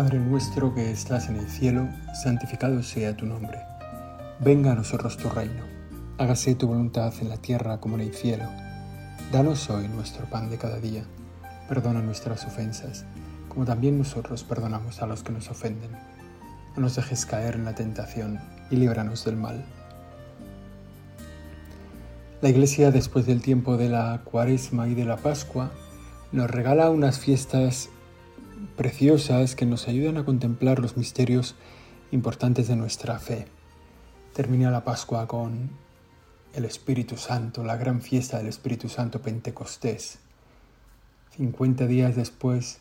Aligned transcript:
Padre 0.00 0.18
nuestro 0.18 0.74
que 0.74 0.90
estás 0.90 1.28
en 1.28 1.36
el 1.36 1.46
cielo, 1.46 1.86
santificado 2.14 2.82
sea 2.82 3.14
tu 3.14 3.26
nombre. 3.26 3.58
Venga 4.38 4.72
a 4.72 4.74
nosotros 4.74 5.18
tu 5.18 5.28
reino. 5.28 5.62
Hágase 6.16 6.54
tu 6.54 6.68
voluntad 6.68 7.12
en 7.20 7.28
la 7.28 7.36
tierra 7.36 7.80
como 7.80 7.96
en 7.96 8.00
el 8.00 8.14
cielo. 8.14 8.44
Danos 9.30 9.68
hoy 9.68 9.88
nuestro 9.88 10.24
pan 10.24 10.48
de 10.48 10.56
cada 10.56 10.80
día. 10.80 11.04
Perdona 11.68 12.00
nuestras 12.00 12.46
ofensas, 12.46 13.04
como 13.50 13.66
también 13.66 13.98
nosotros 13.98 14.42
perdonamos 14.42 15.02
a 15.02 15.06
los 15.06 15.22
que 15.22 15.32
nos 15.32 15.50
ofenden. 15.50 15.90
No 16.76 16.80
nos 16.80 16.96
dejes 16.96 17.26
caer 17.26 17.56
en 17.56 17.66
la 17.66 17.74
tentación 17.74 18.40
y 18.70 18.76
líbranos 18.76 19.26
del 19.26 19.36
mal. 19.36 19.66
La 22.40 22.48
Iglesia, 22.48 22.90
después 22.90 23.26
del 23.26 23.42
tiempo 23.42 23.76
de 23.76 23.90
la 23.90 24.22
Cuaresma 24.24 24.88
y 24.88 24.94
de 24.94 25.04
la 25.04 25.18
Pascua, 25.18 25.70
nos 26.32 26.50
regala 26.50 26.88
unas 26.88 27.18
fiestas 27.18 27.90
preciosas 28.76 29.56
que 29.56 29.66
nos 29.66 29.88
ayudan 29.88 30.16
a 30.16 30.24
contemplar 30.24 30.78
los 30.78 30.96
misterios 30.96 31.54
importantes 32.12 32.68
de 32.68 32.76
nuestra 32.76 33.18
fe. 33.18 33.46
Termina 34.34 34.70
la 34.70 34.84
Pascua 34.84 35.26
con 35.26 35.70
el 36.54 36.64
Espíritu 36.64 37.16
Santo, 37.16 37.64
la 37.64 37.76
gran 37.76 38.00
fiesta 38.00 38.38
del 38.38 38.48
Espíritu 38.48 38.88
Santo 38.88 39.20
Pentecostés. 39.20 40.18
50 41.36 41.86
días 41.86 42.16
después 42.16 42.80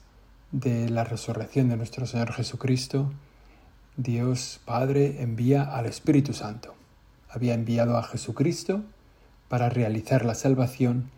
de 0.51 0.89
la 0.89 1.03
resurrección 1.03 1.69
de 1.69 1.77
nuestro 1.77 2.05
Señor 2.05 2.33
Jesucristo, 2.33 3.11
Dios 3.97 4.59
Padre 4.65 5.21
envía 5.21 5.63
al 5.63 5.85
Espíritu 5.85 6.33
Santo. 6.33 6.73
Había 7.29 7.53
enviado 7.53 7.97
a 7.97 8.03
Jesucristo 8.03 8.83
para 9.49 9.69
realizar 9.69 10.25
la 10.25 10.35
salvación, 10.35 11.11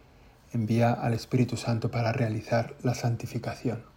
envía 0.52 0.92
al 0.92 1.14
Espíritu 1.14 1.56
Santo 1.56 1.92
para 1.92 2.12
realizar 2.12 2.76
la 2.84 2.94
santificación. 2.94 3.91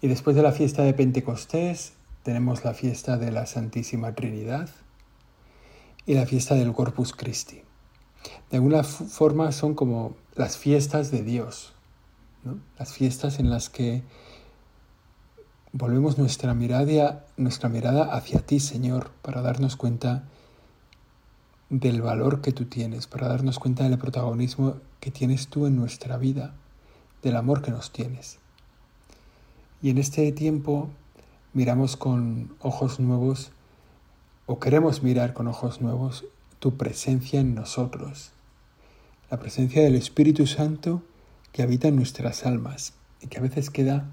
Y 0.00 0.06
después 0.08 0.36
de 0.36 0.42
la 0.42 0.52
fiesta 0.52 0.82
de 0.82 0.94
Pentecostés 0.94 1.92
tenemos 2.22 2.64
la 2.64 2.72
fiesta 2.72 3.16
de 3.16 3.32
la 3.32 3.46
Santísima 3.46 4.14
Trinidad 4.14 4.70
y 6.06 6.14
la 6.14 6.24
fiesta 6.24 6.54
del 6.54 6.72
Corpus 6.72 7.12
Christi. 7.12 7.62
De 8.50 8.58
alguna 8.58 8.84
forma 8.84 9.50
son 9.50 9.74
como 9.74 10.16
las 10.36 10.56
fiestas 10.56 11.10
de 11.10 11.22
Dios, 11.22 11.72
las 12.78 12.92
fiestas 12.92 13.40
en 13.40 13.50
las 13.50 13.68
que 13.68 14.02
volvemos 15.72 16.16
nuestra 16.16 16.54
mirada, 16.54 17.26
nuestra 17.36 17.68
mirada 17.68 18.14
hacia 18.14 18.40
ti, 18.40 18.60
Señor, 18.60 19.10
para 19.22 19.42
darnos 19.42 19.76
cuenta 19.76 20.24
del 21.70 22.02
valor 22.02 22.40
que 22.40 22.52
tú 22.52 22.66
tienes, 22.66 23.06
para 23.06 23.28
darnos 23.28 23.58
cuenta 23.58 23.82
del 23.82 23.98
protagonismo 23.98 24.76
que 25.00 25.10
tienes 25.10 25.48
tú 25.48 25.66
en 25.66 25.76
nuestra 25.76 26.16
vida, 26.16 26.54
del 27.22 27.36
amor 27.36 27.62
que 27.62 27.72
nos 27.72 27.92
tienes. 27.92 28.38
Y 29.80 29.90
en 29.90 29.98
este 29.98 30.32
tiempo 30.32 30.90
miramos 31.52 31.96
con 31.96 32.54
ojos 32.60 32.98
nuevos 32.98 33.52
o 34.46 34.58
queremos 34.58 35.02
mirar 35.02 35.34
con 35.34 35.46
ojos 35.46 35.80
nuevos 35.80 36.24
tu 36.58 36.76
presencia 36.76 37.38
en 37.38 37.54
nosotros, 37.54 38.32
la 39.30 39.38
presencia 39.38 39.82
del 39.82 39.94
Espíritu 39.94 40.46
Santo 40.46 41.02
que 41.52 41.62
habita 41.62 41.86
en 41.88 41.96
nuestras 41.96 42.44
almas 42.44 42.94
y 43.20 43.28
que 43.28 43.38
a 43.38 43.42
veces 43.42 43.70
queda 43.70 44.08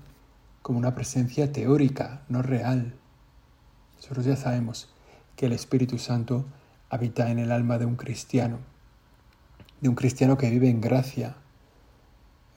como 0.62 0.78
una 0.78 0.94
presencia 0.94 1.52
teórica, 1.52 2.22
no 2.30 2.42
real. 2.42 2.94
Nosotros 3.96 4.26
ya 4.26 4.36
sabemos 4.36 4.90
que 5.36 5.48
el 5.48 5.54
Espíritu 5.54 5.98
Santo 5.98 6.46
habita 6.90 7.32
en 7.32 7.40
el 7.40 7.52
alma 7.52 7.80
de 7.80 7.86
un 7.86 7.96
cristiano, 7.96 8.60
de 9.82 9.90
un 9.90 9.96
cristiano 9.96 10.38
que 10.38 10.50
vive 10.50 10.70
en 10.70 10.82
gracia. 10.82 11.38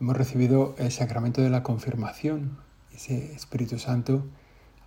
Hemos 0.00 0.16
recibido 0.16 0.74
el 0.78 0.92
sacramento 0.92 1.40
de 1.40 1.50
la 1.50 1.62
confirmación, 1.62 2.58
ese 2.98 3.32
Espíritu 3.32 3.78
Santo 3.78 4.26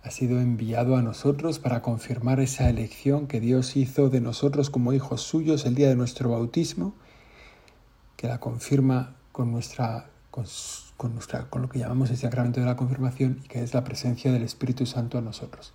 ha 0.02 0.10
sido 0.10 0.38
enviado 0.38 0.96
a 0.96 1.02
nosotros 1.02 1.58
para 1.58 1.80
confirmar 1.80 2.40
esa 2.40 2.68
elección 2.68 3.26
que 3.26 3.40
Dios 3.40 3.74
hizo 3.74 4.10
de 4.10 4.20
nosotros 4.20 4.68
como 4.68 4.92
hijos 4.92 5.22
suyos 5.22 5.64
el 5.64 5.74
día 5.74 5.88
de 5.88 5.96
nuestro 5.96 6.28
bautismo, 6.28 6.94
que 8.18 8.28
la 8.28 8.38
confirma 8.38 9.16
con 9.32 9.50
nuestra 9.50 10.10
con, 10.30 10.44
nuestra, 11.14 11.48
con 11.48 11.62
lo 11.62 11.68
que 11.70 11.78
llamamos 11.78 12.10
el 12.10 12.18
sacramento 12.18 12.60
de 12.60 12.66
la 12.66 12.76
confirmación 12.76 13.40
y 13.44 13.48
que 13.48 13.62
es 13.62 13.72
la 13.72 13.82
presencia 13.82 14.30
del 14.30 14.42
Espíritu 14.42 14.84
Santo 14.84 15.16
a 15.16 15.22
nosotros. 15.22 15.72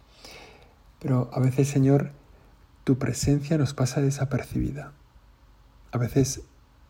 Pero 0.99 1.31
a 1.33 1.39
veces, 1.39 1.67
Señor, 1.67 2.11
tu 2.83 2.99
presencia 2.99 3.57
nos 3.57 3.73
pasa 3.73 3.99
desapercibida. 3.99 4.93
A 5.91 5.97
veces 5.97 6.41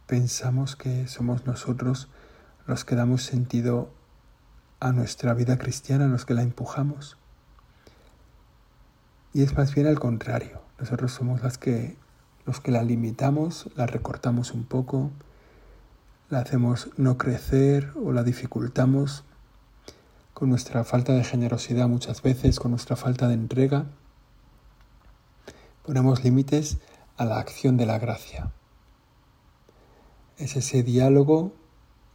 pensamos 0.07 0.75
que 0.75 1.07
somos 1.07 1.45
nosotros 1.45 2.09
los 2.67 2.83
que 2.83 2.95
damos 2.95 3.23
sentido 3.23 3.96
a 4.79 4.91
nuestra 4.91 5.33
vida 5.33 5.57
cristiana, 5.57 6.07
los 6.07 6.25
que 6.25 6.33
la 6.33 6.43
empujamos. 6.43 7.17
Y 9.33 9.43
es 9.43 9.55
más 9.57 9.73
bien 9.73 9.88
al 9.88 9.99
contrario. 9.99 10.61
Nosotros 10.79 11.11
somos 11.11 11.41
que, 11.57 11.97
los 12.45 12.59
que 12.59 12.71
la 12.71 12.83
limitamos, 12.83 13.69
la 13.75 13.88
recortamos 13.88 14.51
un 14.51 14.63
poco, 14.63 15.11
la 16.29 16.39
hacemos 16.39 16.89
no 16.97 17.17
crecer 17.17 17.91
o 18.03 18.11
la 18.11 18.23
dificultamos 18.23 19.23
con 20.33 20.49
nuestra 20.49 20.83
falta 20.83 21.13
de 21.13 21.23
generosidad 21.23 21.88
muchas 21.88 22.21
veces, 22.21 22.59
con 22.59 22.71
nuestra 22.71 22.95
falta 22.95 23.27
de 23.27 23.33
entrega. 23.33 23.85
Ponemos 25.83 26.23
límites 26.23 26.77
a 27.17 27.25
la 27.25 27.39
acción 27.39 27.75
de 27.77 27.88
la 27.88 27.97
gracia. 27.97 28.51
Es 30.38 30.55
ese 30.55 30.83
diálogo, 30.83 31.55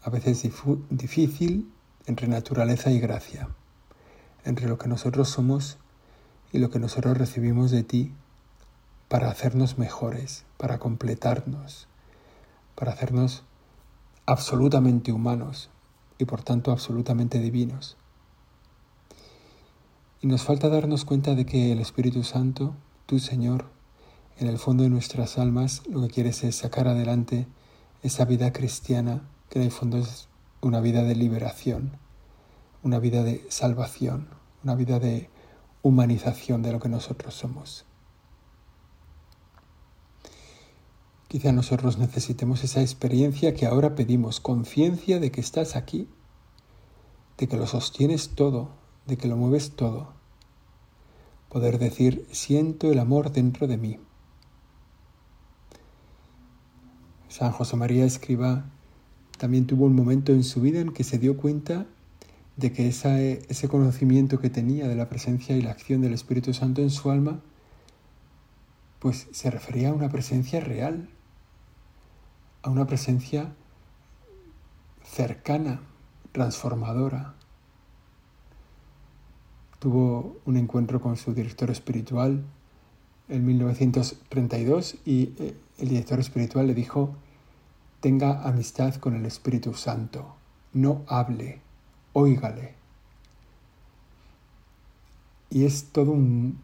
a 0.03 0.11
veces 0.11 0.49
difícil, 0.91 1.73
entre 2.07 2.29
naturaleza 2.29 2.91
y 2.91 3.01
gracia, 3.01 3.49
entre 4.45 4.69
lo 4.69 4.79
que 4.79 4.89
nosotros 4.89 5.29
somos 5.29 5.79
y 6.53 6.59
lo 6.59 6.71
que 6.71 6.79
nosotros 6.79 7.17
recibimos 7.17 7.71
de 7.71 7.83
ti 7.83 8.13
para 9.09 9.31
hacernos 9.31 9.79
mejores, 9.79 10.45
para 10.57 10.79
completarnos, 10.79 11.87
para 12.75 12.93
hacernos 12.93 13.45
absolutamente 14.27 15.13
humanos 15.13 15.71
y 16.19 16.25
por 16.25 16.43
tanto 16.43 16.73
absolutamente 16.73 17.39
divinos. 17.39 17.97
Y 20.21 20.29
nos 20.29 20.43
falta 20.45 20.69
darnos 20.69 21.05
cuenta 21.05 21.35
de 21.35 21.45
que 21.45 21.73
el 21.73 21.81
Espíritu 21.81 22.23
Santo, 22.23 22.75
tu 23.07 23.19
Señor, 23.19 23.67
en 24.39 24.47
el 24.47 24.59
fondo 24.59 24.85
de 24.85 24.91
nuestras 24.91 25.39
almas 25.39 25.83
lo 25.89 26.01
que 26.03 26.09
quieres 26.09 26.45
es 26.45 26.57
sacar 26.57 26.89
adelante 26.89 27.47
esa 28.03 28.25
vida 28.25 28.53
cristiana 28.53 29.29
que 29.49 29.59
en 29.59 29.67
el 29.67 29.71
fondo 29.71 29.99
es 29.99 30.29
una 30.63 30.81
vida 30.81 31.03
de 31.03 31.17
liberación, 31.17 31.99
una 32.85 33.01
vida 33.01 33.25
de 33.25 33.45
salvación, 33.49 34.29
una 34.63 34.77
vida 34.77 35.01
de 35.01 35.29
humanización 35.83 36.63
de 36.63 36.73
lo 36.73 36.79
que 36.79 36.89
nosotros 36.89 37.35
somos. 37.35 37.85
Quizá 41.27 41.51
nosotros 41.51 41.99
necesitemos 41.99 42.63
esa 42.63 42.81
experiencia 42.81 43.55
que 43.55 43.67
ahora 43.67 43.97
pedimos, 43.97 44.39
conciencia 44.39 45.19
de 45.19 45.33
que 45.33 45.41
estás 45.41 45.75
aquí, 45.75 46.09
de 47.39 47.49
que 47.49 47.57
lo 47.57 47.67
sostienes 47.67 48.31
todo, 48.37 48.71
de 49.07 49.17
que 49.17 49.27
lo 49.27 49.37
mueves 49.37 49.75
todo. 49.75 50.13
Poder 51.49 51.81
decir, 51.81 52.29
siento 52.31 52.93
el 52.93 53.01
amor 53.01 53.33
dentro 53.33 53.67
de 53.67 53.79
mí. 53.79 53.99
San 57.29 57.51
José 57.51 57.77
María 57.77 58.05
Escriba 58.05 58.67
también 59.43 59.67
tuvo 59.67 59.87
un 59.87 59.97
momento 59.97 60.31
en 60.31 60.45
su 60.45 60.61
vida 60.61 60.79
en 60.79 60.93
que 60.93 61.03
se 61.03 61.19
dio 61.19 61.37
cuenta 61.37 61.87
de 62.57 62.73
que 62.73 62.87
ese 62.87 63.69
conocimiento 63.69 64.39
que 64.39 64.51
tenía 64.51 64.87
de 64.87 64.95
la 64.95 65.09
presencia 65.09 65.57
y 65.57 65.63
la 65.63 65.73
acción 65.73 66.01
del 66.01 66.13
Espíritu 66.13 66.55
Santo 66.55 66.81
en 66.81 66.91
su 66.91 67.11
alma, 67.11 67.41
pues 69.01 69.27
se 69.33 69.51
refería 69.51 69.89
a 69.89 69.95
una 69.95 70.11
presencia 70.11 70.61
real, 70.61 71.09
a 72.63 72.71
una 72.71 72.87
presencia 72.87 73.53
cercana, 75.03 75.81
transformadora. 76.31 77.35
Tuvo 79.81 80.37
un 80.45 80.57
encuentro 80.57 81.01
con 81.01 81.17
su 81.17 81.35
director 81.35 81.69
espiritual 81.69 82.45
en 83.29 83.45
1932 83.45 84.99
y 85.05 85.33
eh, 85.41 85.57
el 85.79 85.89
director 85.89 86.21
espiritual 86.21 86.69
le 86.69 86.75
dijo, 86.75 87.17
tenga 88.03 88.43
amistad 88.43 88.97
con 88.97 89.15
el 89.15 89.25
Espíritu 89.27 89.75
Santo, 89.75 90.35
no 90.73 91.03
hable, 91.07 91.61
óigale. 92.13 92.75
Y 95.51 95.65
es 95.67 95.85
todo 95.93 96.17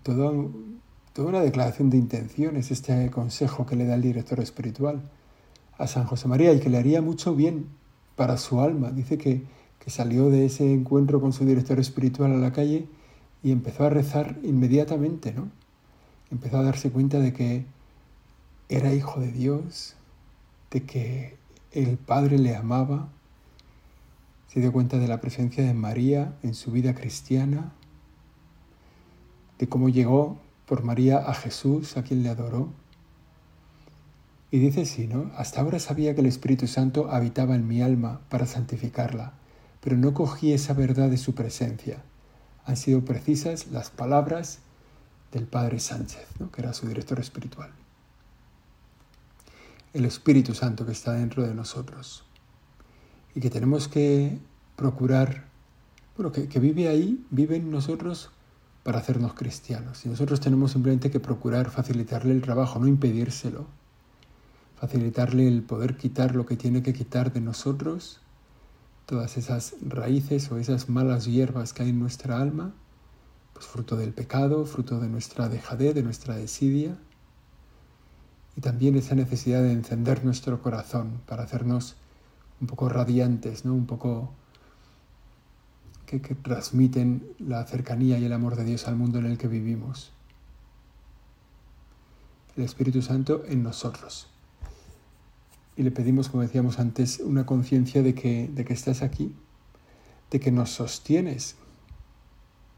toda 0.02 1.28
una 1.28 1.40
declaración 1.40 1.90
de 1.90 1.96
intenciones 1.96 2.72
este 2.72 3.08
consejo 3.10 3.66
que 3.66 3.76
le 3.76 3.86
da 3.86 3.94
el 3.94 4.02
director 4.02 4.40
espiritual 4.40 5.00
a 5.78 5.86
San 5.86 6.06
José 6.06 6.26
María 6.26 6.52
y 6.52 6.58
que 6.58 6.70
le 6.70 6.78
haría 6.78 7.02
mucho 7.02 7.36
bien 7.36 7.66
para 8.16 8.36
su 8.36 8.60
alma. 8.60 8.90
Dice 8.90 9.16
que, 9.16 9.44
que 9.78 9.90
salió 9.90 10.30
de 10.30 10.44
ese 10.44 10.72
encuentro 10.72 11.20
con 11.20 11.32
su 11.32 11.44
director 11.44 11.78
espiritual 11.78 12.32
a 12.32 12.38
la 12.38 12.52
calle 12.52 12.88
y 13.44 13.52
empezó 13.52 13.84
a 13.84 13.90
rezar 13.90 14.38
inmediatamente, 14.42 15.32
¿no? 15.32 15.50
Empezó 16.32 16.58
a 16.58 16.64
darse 16.64 16.90
cuenta 16.90 17.20
de 17.20 17.32
que 17.32 17.64
era 18.68 18.92
hijo 18.92 19.20
de 19.20 19.30
Dios, 19.30 19.94
de 20.70 20.84
que 20.84 21.36
el 21.72 21.96
Padre 21.96 22.38
le 22.38 22.56
amaba 22.56 23.08
se 24.48 24.60
dio 24.60 24.72
cuenta 24.72 24.98
de 24.98 25.08
la 25.08 25.20
presencia 25.20 25.62
de 25.62 25.74
María 25.74 26.34
en 26.42 26.54
su 26.54 26.72
vida 26.72 26.94
cristiana, 26.94 27.72
de 29.58 29.68
cómo 29.68 29.90
llegó 29.90 30.40
por 30.66 30.82
María 30.84 31.18
a 31.18 31.34
Jesús, 31.34 31.96
a 31.96 32.02
quien 32.02 32.22
le 32.22 32.30
adoró. 32.30 32.72
Y 34.50 34.58
dice 34.58 34.86
sí, 34.86 35.06
¿no? 35.06 35.30
Hasta 35.36 35.60
ahora 35.60 35.78
sabía 35.78 36.14
que 36.14 36.22
el 36.22 36.26
Espíritu 36.26 36.66
Santo 36.66 37.10
habitaba 37.10 37.54
en 37.54 37.68
mi 37.68 37.82
alma 37.82 38.20
para 38.30 38.46
santificarla, 38.46 39.34
pero 39.82 39.98
no 39.98 40.14
cogí 40.14 40.52
esa 40.54 40.72
verdad 40.72 41.10
de 41.10 41.18
su 41.18 41.34
presencia. 41.34 42.02
Han 42.64 42.78
sido 42.78 43.04
precisas 43.04 43.66
las 43.66 43.90
palabras 43.90 44.60
del 45.30 45.46
Padre 45.46 45.78
Sánchez, 45.78 46.26
¿no? 46.38 46.50
que 46.50 46.62
era 46.62 46.72
su 46.72 46.88
director 46.88 47.20
espiritual. 47.20 47.70
El 49.98 50.04
Espíritu 50.04 50.54
Santo 50.54 50.86
que 50.86 50.92
está 50.92 51.12
dentro 51.12 51.42
de 51.42 51.54
nosotros 51.54 52.22
y 53.34 53.40
que 53.40 53.50
tenemos 53.50 53.88
que 53.88 54.38
procurar, 54.76 55.48
bueno, 56.16 56.30
que, 56.30 56.60
vive 56.60 56.86
ahí, 56.86 57.26
vive 57.30 57.56
en 57.56 57.72
nosotros 57.72 58.30
para 58.84 59.00
hacernos 59.00 59.34
cristianos. 59.34 60.06
Y 60.06 60.08
nosotros 60.08 60.38
tenemos 60.38 60.70
simplemente 60.70 61.10
que 61.10 61.18
procurar 61.18 61.70
facilitarle 61.70 62.32
el 62.32 62.42
trabajo, 62.42 62.78
no 62.78 62.86
impedírselo, 62.86 63.66
facilitarle 64.76 65.48
el 65.48 65.64
poder 65.64 65.96
quitar 65.96 66.36
lo 66.36 66.46
que 66.46 66.56
tiene 66.56 66.84
que 66.84 66.92
quitar 66.92 67.32
de 67.32 67.40
nosotros, 67.40 68.20
todas 69.04 69.36
esas 69.36 69.74
raíces 69.82 70.48
o 70.52 70.58
esas 70.58 70.88
malas 70.88 71.26
hierbas 71.26 71.72
que 71.72 71.82
hay 71.82 71.88
en 71.88 71.98
nuestra 71.98 72.40
alma, 72.40 72.72
pues 73.52 73.66
fruto 73.66 73.96
del 73.96 74.12
pecado, 74.12 74.64
fruto 74.64 75.00
de 75.00 75.08
nuestra 75.08 75.48
dejadez, 75.48 75.96
de 75.96 76.04
nuestra 76.04 76.36
desidia, 76.36 76.96
y 78.58 78.60
también 78.60 78.96
esa 78.96 79.14
necesidad 79.14 79.62
de 79.62 79.70
encender 79.70 80.24
nuestro 80.24 80.60
corazón 80.60 81.20
para 81.26 81.44
hacernos 81.44 81.94
un 82.60 82.66
poco 82.66 82.88
radiantes, 82.88 83.64
¿no? 83.64 83.72
un 83.72 83.86
poco 83.86 84.32
que, 86.06 86.20
que 86.20 86.34
transmiten 86.34 87.22
la 87.38 87.64
cercanía 87.66 88.18
y 88.18 88.24
el 88.24 88.32
amor 88.32 88.56
de 88.56 88.64
Dios 88.64 88.88
al 88.88 88.96
mundo 88.96 89.20
en 89.20 89.26
el 89.26 89.38
que 89.38 89.46
vivimos. 89.46 90.10
El 92.56 92.64
Espíritu 92.64 93.00
Santo 93.00 93.44
en 93.46 93.62
nosotros. 93.62 94.26
Y 95.76 95.84
le 95.84 95.92
pedimos, 95.92 96.28
como 96.28 96.42
decíamos 96.42 96.80
antes, 96.80 97.20
una 97.20 97.46
conciencia 97.46 98.02
de 98.02 98.16
que, 98.16 98.50
de 98.52 98.64
que 98.64 98.72
estás 98.72 99.02
aquí, 99.02 99.36
de 100.32 100.40
que 100.40 100.50
nos 100.50 100.70
sostienes, 100.70 101.54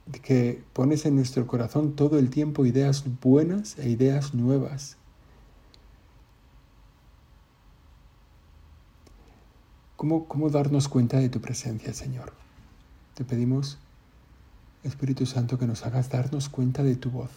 de 0.04 0.18
que 0.18 0.62
pones 0.74 1.06
en 1.06 1.16
nuestro 1.16 1.46
corazón 1.46 1.96
todo 1.96 2.18
el 2.18 2.28
tiempo 2.28 2.66
ideas 2.66 3.02
buenas 3.22 3.78
e 3.78 3.88
ideas 3.88 4.34
nuevas. 4.34 4.99
¿Cómo, 10.00 10.48
darnos 10.48 10.88
cuenta 10.88 11.18
de 11.18 11.28
tu 11.28 11.42
presencia, 11.42 11.92
Señor? 11.92 12.32
Te 13.12 13.22
pedimos, 13.22 13.76
Espíritu 14.82 15.26
Santo, 15.26 15.58
que 15.58 15.66
nos 15.66 15.84
hagas 15.84 16.08
darnos 16.08 16.48
cuenta 16.48 16.82
de 16.82 16.96
tu 16.96 17.10
voz, 17.10 17.28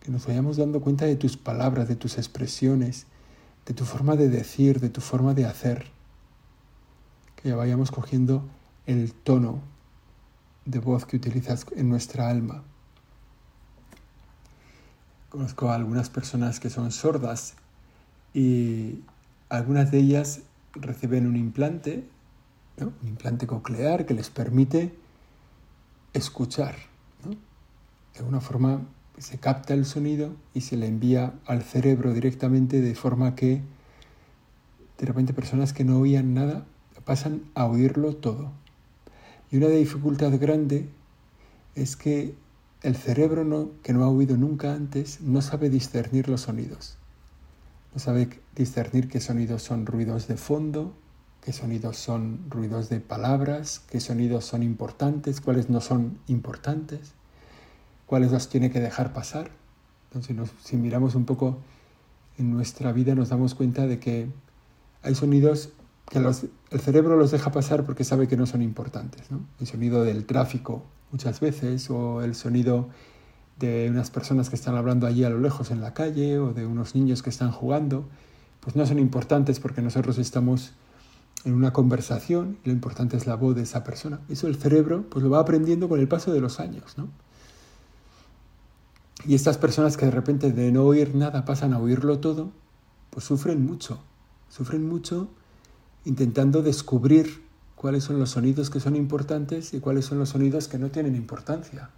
que 0.00 0.10
nos 0.10 0.26
vayamos 0.26 0.58
dando 0.58 0.82
cuenta 0.82 1.06
de 1.06 1.16
tus 1.16 1.38
palabras, 1.38 1.88
de 1.88 1.96
tus 1.96 2.18
expresiones, 2.18 3.06
de 3.64 3.72
tu 3.72 3.86
forma 3.86 4.16
de 4.16 4.28
decir, 4.28 4.80
de 4.80 4.90
tu 4.90 5.00
forma 5.00 5.32
de 5.32 5.46
hacer, 5.46 5.86
que 7.36 7.48
ya 7.48 7.56
vayamos 7.56 7.90
cogiendo 7.90 8.46
el 8.84 9.14
tono 9.14 9.62
de 10.66 10.78
voz 10.78 11.06
que 11.06 11.16
utilizas 11.16 11.64
en 11.74 11.88
nuestra 11.88 12.28
alma. 12.28 12.64
Conozco 15.30 15.70
a 15.70 15.74
algunas 15.74 16.10
personas 16.10 16.60
que 16.60 16.68
son 16.68 16.92
sordas 16.92 17.54
y 18.34 19.00
algunas 19.48 19.90
de 19.90 20.00
ellas 20.00 20.42
reciben 20.74 21.26
un 21.26 21.36
implante 21.36 22.04
un 22.86 23.08
implante 23.08 23.46
coclear 23.46 24.06
que 24.06 24.14
les 24.14 24.30
permite 24.30 24.94
escuchar. 26.12 26.76
De 28.12 28.18
alguna 28.18 28.40
forma 28.40 28.82
se 29.18 29.38
capta 29.38 29.74
el 29.74 29.84
sonido 29.84 30.34
y 30.54 30.62
se 30.62 30.76
le 30.76 30.86
envía 30.86 31.34
al 31.46 31.62
cerebro 31.62 32.12
directamente 32.12 32.80
de 32.80 32.94
forma 32.94 33.34
que 33.34 33.60
de 34.98 35.06
repente 35.06 35.32
personas 35.32 35.72
que 35.72 35.84
no 35.84 35.98
oían 35.98 36.34
nada 36.34 36.66
pasan 37.04 37.42
a 37.54 37.66
oírlo 37.66 38.16
todo. 38.16 38.52
Y 39.50 39.56
una 39.56 39.68
dificultad 39.68 40.38
grande 40.38 40.88
es 41.74 41.96
que 41.96 42.34
el 42.82 42.96
cerebro 42.96 43.72
que 43.82 43.92
no 43.92 44.04
ha 44.04 44.08
oído 44.08 44.36
nunca 44.36 44.74
antes 44.74 45.20
no 45.20 45.42
sabe 45.42 45.70
discernir 45.70 46.28
los 46.28 46.42
sonidos. 46.42 46.99
No 47.92 48.00
sabe 48.00 48.40
discernir 48.54 49.08
qué 49.08 49.20
sonidos 49.20 49.62
son 49.62 49.86
ruidos 49.86 50.28
de 50.28 50.36
fondo, 50.36 50.94
qué 51.42 51.52
sonidos 51.52 51.96
son 51.96 52.50
ruidos 52.50 52.88
de 52.88 53.00
palabras, 53.00 53.82
qué 53.90 54.00
sonidos 54.00 54.44
son 54.44 54.62
importantes, 54.62 55.40
cuáles 55.40 55.70
no 55.70 55.80
son 55.80 56.18
importantes, 56.28 57.14
cuáles 58.06 58.30
los 58.30 58.48
tiene 58.48 58.70
que 58.70 58.80
dejar 58.80 59.12
pasar. 59.12 59.50
Entonces, 60.12 60.36
si 60.62 60.76
miramos 60.76 61.14
un 61.14 61.24
poco 61.24 61.58
en 62.38 62.50
nuestra 62.50 62.92
vida, 62.92 63.14
nos 63.14 63.28
damos 63.28 63.54
cuenta 63.54 63.86
de 63.86 63.98
que 63.98 64.28
hay 65.02 65.14
sonidos 65.14 65.70
que 66.08 66.18
el 66.18 66.80
cerebro 66.80 67.16
los 67.16 67.30
deja 67.30 67.52
pasar 67.52 67.84
porque 67.86 68.02
sabe 68.02 68.26
que 68.26 68.36
no 68.36 68.46
son 68.46 68.62
importantes. 68.62 69.22
El 69.60 69.66
sonido 69.66 70.02
del 70.02 70.26
tráfico 70.26 70.84
muchas 71.12 71.40
veces, 71.40 71.88
o 71.90 72.22
el 72.22 72.34
sonido 72.34 72.88
de 73.60 73.88
unas 73.90 74.10
personas 74.10 74.48
que 74.48 74.56
están 74.56 74.74
hablando 74.74 75.06
allí 75.06 75.22
a 75.22 75.30
lo 75.30 75.38
lejos 75.38 75.70
en 75.70 75.80
la 75.80 75.94
calle, 75.94 76.38
o 76.38 76.52
de 76.52 76.66
unos 76.66 76.94
niños 76.94 77.22
que 77.22 77.30
están 77.30 77.52
jugando, 77.52 78.08
pues 78.60 78.74
no 78.74 78.84
son 78.86 78.98
importantes 78.98 79.60
porque 79.60 79.82
nosotros 79.82 80.18
estamos 80.18 80.72
en 81.44 81.54
una 81.54 81.72
conversación 81.72 82.58
y 82.64 82.68
lo 82.68 82.72
importante 82.72 83.16
es 83.16 83.26
la 83.26 83.36
voz 83.36 83.54
de 83.54 83.62
esa 83.62 83.84
persona. 83.84 84.20
Eso 84.28 84.48
el 84.48 84.56
cerebro 84.56 85.04
pues 85.08 85.22
lo 85.22 85.30
va 85.30 85.40
aprendiendo 85.40 85.88
con 85.88 86.00
el 86.00 86.08
paso 86.08 86.32
de 86.32 86.40
los 86.40 86.58
años, 86.58 86.96
¿no? 86.96 87.08
Y 89.26 89.34
estas 89.34 89.58
personas 89.58 89.98
que 89.98 90.06
de 90.06 90.10
repente 90.10 90.50
de 90.50 90.72
no 90.72 90.84
oír 90.84 91.14
nada 91.14 91.44
pasan 91.44 91.74
a 91.74 91.78
oírlo 91.78 92.18
todo, 92.20 92.50
pues 93.10 93.26
sufren 93.26 93.64
mucho, 93.64 94.00
sufren 94.48 94.88
mucho 94.88 95.28
intentando 96.06 96.62
descubrir 96.62 97.42
cuáles 97.74 98.04
son 98.04 98.18
los 98.18 98.30
sonidos 98.30 98.70
que 98.70 98.80
son 98.80 98.96
importantes 98.96 99.74
y 99.74 99.80
cuáles 99.80 100.06
son 100.06 100.18
los 100.18 100.30
sonidos 100.30 100.68
que 100.68 100.78
no 100.78 100.90
tienen 100.90 101.14
importancia, 101.16 101.90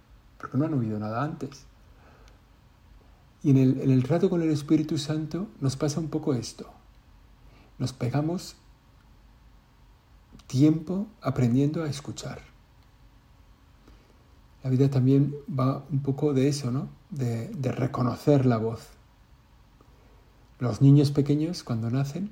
porque 0.43 0.57
no 0.57 0.65
han 0.65 0.73
oído 0.73 0.99
nada 0.99 1.23
antes. 1.23 1.63
Y 3.43 3.51
en 3.51 3.57
el, 3.57 3.79
en 3.79 3.91
el 3.91 4.03
trato 4.03 4.29
con 4.29 4.41
el 4.41 4.49
Espíritu 4.49 4.97
Santo 4.97 5.47
nos 5.61 5.77
pasa 5.77 6.01
un 6.01 6.09
poco 6.09 6.33
esto. 6.33 6.69
Nos 7.79 7.93
pegamos 7.93 8.57
tiempo 10.47 11.07
aprendiendo 11.21 11.81
a 11.81 11.89
escuchar. 11.89 12.41
La 14.65 14.69
vida 14.69 14.89
también 14.89 15.33
va 15.47 15.85
un 15.89 16.01
poco 16.01 16.33
de 16.33 16.49
eso, 16.49 16.71
¿no? 16.71 16.89
De, 17.09 17.47
de, 17.47 17.71
reconocer 17.71 18.45
la 18.45 18.57
voz. 18.57 18.89
Los 20.59 20.81
niños 20.81 21.11
pequeños, 21.11 21.63
cuando 21.63 21.89
nacen, 21.89 22.31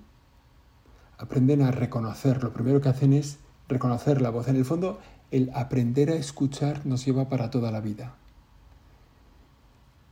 aprenden 1.18 1.62
a 1.62 1.72
reconocer. 1.72 2.44
Lo 2.44 2.52
primero 2.52 2.82
que 2.82 2.90
hacen 2.90 3.14
es 3.14 3.38
reconocer 3.70 4.22
la 4.22 4.32
voz. 4.32 4.50
En 4.50 4.58
el 4.58 4.66
fondo, 4.66 5.00
el 5.32 5.50
aprender 5.54 6.10
a 6.10 6.16
escuchar 6.16 6.86
nos 6.86 7.06
lleva 7.06 7.30
para 7.30 7.50
toda 7.50 7.72
la 7.72 7.82
vida. 7.82 8.16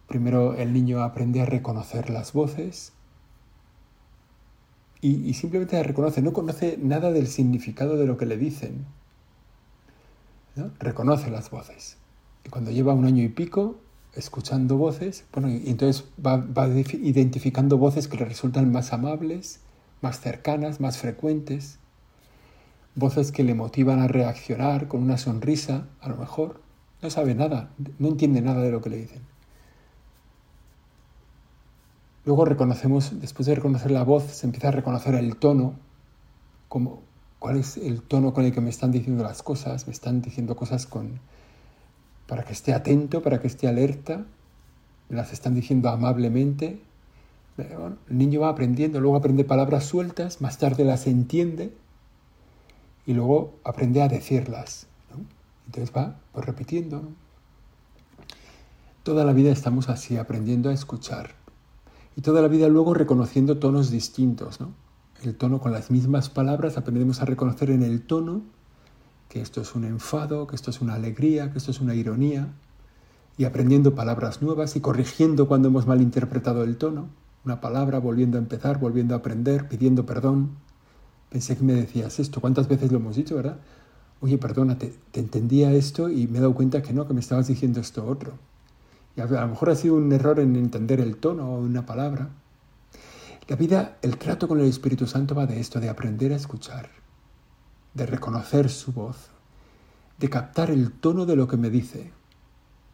Primero 0.07 0.55
el 0.55 0.73
niño 0.73 1.03
aprende 1.03 1.41
a 1.41 1.45
reconocer 1.45 2.09
las 2.09 2.33
voces, 2.33 2.93
y, 5.01 5.33
simplemente 5.33 5.81
reconoce, 5.81 6.21
no 6.21 6.33
conoce 6.33 6.77
nada 6.77 7.11
del 7.11 7.27
significado 7.27 7.95
de 7.95 8.05
lo 8.05 8.17
que 8.17 8.25
le 8.25 8.37
dicen. 8.37 8.85
Reconoce 10.79 11.31
las 11.31 11.49
voces. 11.49 11.97
Y 12.43 12.49
cuando 12.49 12.71
lleva 12.71 12.93
un 12.93 13.05
año 13.05 13.23
y 13.23 13.29
pico 13.29 13.77
escuchando 14.13 14.75
voces, 14.75 15.23
bueno, 15.31 15.49
y 15.49 15.69
entonces 15.69 16.03
va 16.25 16.67
identificando 16.67 17.77
voces 17.77 18.09
que 18.09 18.17
le 18.17 18.25
resultan 18.25 18.71
más 18.73 18.91
amables, 18.91 19.61
más 20.01 20.19
cercanas, 20.19 20.81
más 20.81 20.97
frecuentes, 20.97 21.79
voces 22.99 23.31
que 23.31 23.43
le 23.43 23.55
motivan 23.55 23.99
a 23.99 24.07
reaccionar 24.07 24.87
con 24.87 25.01
una 25.01 25.17
sonrisa, 25.17 25.87
a 26.01 26.09
lo 26.09 26.17
mejor. 26.17 26.61
No 27.01 27.09
sabe 27.09 27.33
nada, 27.33 27.71
no 27.97 28.09
entiende 28.09 28.41
nada 28.41 28.61
de 28.61 28.71
lo 28.71 28.81
que 28.81 28.89
le 28.89 28.97
dicen. 28.97 29.21
Luego 32.25 32.45
reconocemos, 32.45 33.19
después 33.21 33.47
de 33.47 33.55
reconocer 33.55 33.91
la 33.91 34.03
voz, 34.03 34.23
se 34.23 34.45
empieza 34.45 34.67
a 34.67 34.71
reconocer 34.71 35.15
el 35.15 35.37
tono, 35.37 35.73
como 36.67 37.01
cuál 37.39 37.57
es 37.57 37.77
el 37.77 38.01
tono 38.01 38.33
con 38.33 38.45
el 38.45 38.51
que 38.51 38.61
me 38.61 38.69
están 38.69 38.91
diciendo 38.91 39.23
las 39.23 39.41
cosas, 39.41 39.87
me 39.87 39.93
están 39.93 40.21
diciendo 40.21 40.55
cosas 40.55 40.85
con 40.85 41.19
para 42.27 42.43
que 42.43 42.53
esté 42.53 42.73
atento, 42.73 43.23
para 43.23 43.39
que 43.39 43.47
esté 43.47 43.67
alerta, 43.67 44.25
me 45.07 45.15
las 45.15 45.33
están 45.33 45.55
diciendo 45.55 45.89
amablemente. 45.89 46.79
el 47.57 48.17
niño 48.17 48.41
va 48.41 48.49
aprendiendo, 48.49 48.99
luego 48.99 49.17
aprende 49.17 49.43
palabras 49.43 49.85
sueltas, 49.85 50.39
más 50.39 50.59
tarde 50.59 50.83
las 50.83 51.07
entiende 51.07 51.73
y 53.09 53.13
luego 53.13 53.55
aprende 53.63 54.03
a 54.03 54.07
decirlas. 54.07 54.85
Entonces 55.65 55.91
va 55.97 56.19
pues, 56.31 56.45
repitiendo. 56.45 57.01
Toda 59.01 59.25
la 59.25 59.33
vida 59.33 59.51
estamos 59.51 59.89
así, 59.89 60.17
aprendiendo 60.17 60.69
a 60.69 60.73
escuchar 60.73 61.31
y 62.15 62.21
toda 62.21 62.43
la 62.43 62.47
vida 62.47 62.67
luego 62.67 62.93
reconociendo 62.93 63.57
tonos 63.57 63.89
distintos, 63.89 64.61
¿no? 64.61 64.73
El 65.23 65.33
tono 65.35 65.59
con 65.59 65.71
las 65.71 65.89
mismas 65.89 66.29
palabras, 66.29 66.77
aprendemos 66.77 67.19
a 67.19 67.25
reconocer 67.25 67.71
en 67.71 67.81
el 67.81 68.03
tono 68.03 68.43
que 69.27 69.41
esto 69.41 69.59
es 69.59 69.73
un 69.73 69.85
enfado, 69.85 70.45
que 70.45 70.55
esto 70.55 70.69
es 70.69 70.79
una 70.79 70.93
alegría, 70.93 71.51
que 71.51 71.57
esto 71.57 71.71
es 71.71 71.81
una 71.81 71.95
ironía, 71.95 72.53
y 73.39 73.45
aprendiendo 73.45 73.95
palabras 73.95 74.43
nuevas 74.43 74.75
y 74.75 74.81
corrigiendo 74.81 75.47
cuando 75.47 75.69
hemos 75.69 75.87
malinterpretado 75.87 76.63
el 76.63 76.77
tono, 76.77 77.07
una 77.43 77.59
palabra, 77.59 77.97
volviendo 77.97 78.37
a 78.37 78.41
empezar, 78.41 78.79
volviendo 78.79 79.15
a 79.15 79.17
aprender, 79.17 79.67
pidiendo 79.67 80.05
perdón. 80.05 80.51
Pensé 81.29 81.55
que 81.55 81.63
me 81.63 81.73
decías 81.73 82.19
esto, 82.19 82.41
¿cuántas 82.41 82.67
veces 82.67 82.91
lo 82.91 82.97
hemos 82.97 83.15
dicho, 83.15 83.35
verdad? 83.35 83.59
Oye, 84.21 84.37
perdona, 84.37 84.77
te, 84.77 84.93
entendía 85.13 85.71
esto 85.71 86.09
y 86.09 86.27
me 86.27 86.39
he 86.39 86.41
dado 86.41 86.55
cuenta 86.55 86.81
que 86.81 86.91
no, 86.91 87.07
que 87.07 87.13
me 87.13 87.19
estabas 87.19 87.47
diciendo 87.47 87.79
esto 87.79 88.05
otro. 88.05 88.33
Y 89.15 89.21
a, 89.21 89.25
lo 89.25 89.47
mejor 89.47 89.69
ha 89.69 89.75
sido 89.75 89.95
un 89.95 90.11
error 90.11 90.39
en 90.39 90.55
entender 90.55 90.99
el 90.99 91.17
tono 91.17 91.49
o 91.49 91.59
una 91.59 91.85
palabra. 91.85 92.29
La 93.47 93.55
vida, 93.55 93.97
el 94.01 94.17
trato 94.17 94.47
con 94.47 94.59
el 94.59 94.65
Espíritu 94.65 95.07
Santo 95.07 95.35
va 95.35 95.45
de 95.45 95.59
esto, 95.59 95.79
de 95.79 95.89
aprender 95.89 96.33
a 96.33 96.35
escuchar, 96.35 96.89
de 97.93 98.05
reconocer 98.05 98.69
su 98.69 98.91
voz, 98.91 99.29
de 100.17 100.29
captar 100.29 100.69
el 100.69 100.91
tono 100.91 101.25
de 101.25 101.35
lo 101.35 101.47
que 101.47 101.57
me 101.57 101.69
dice, 101.69 102.11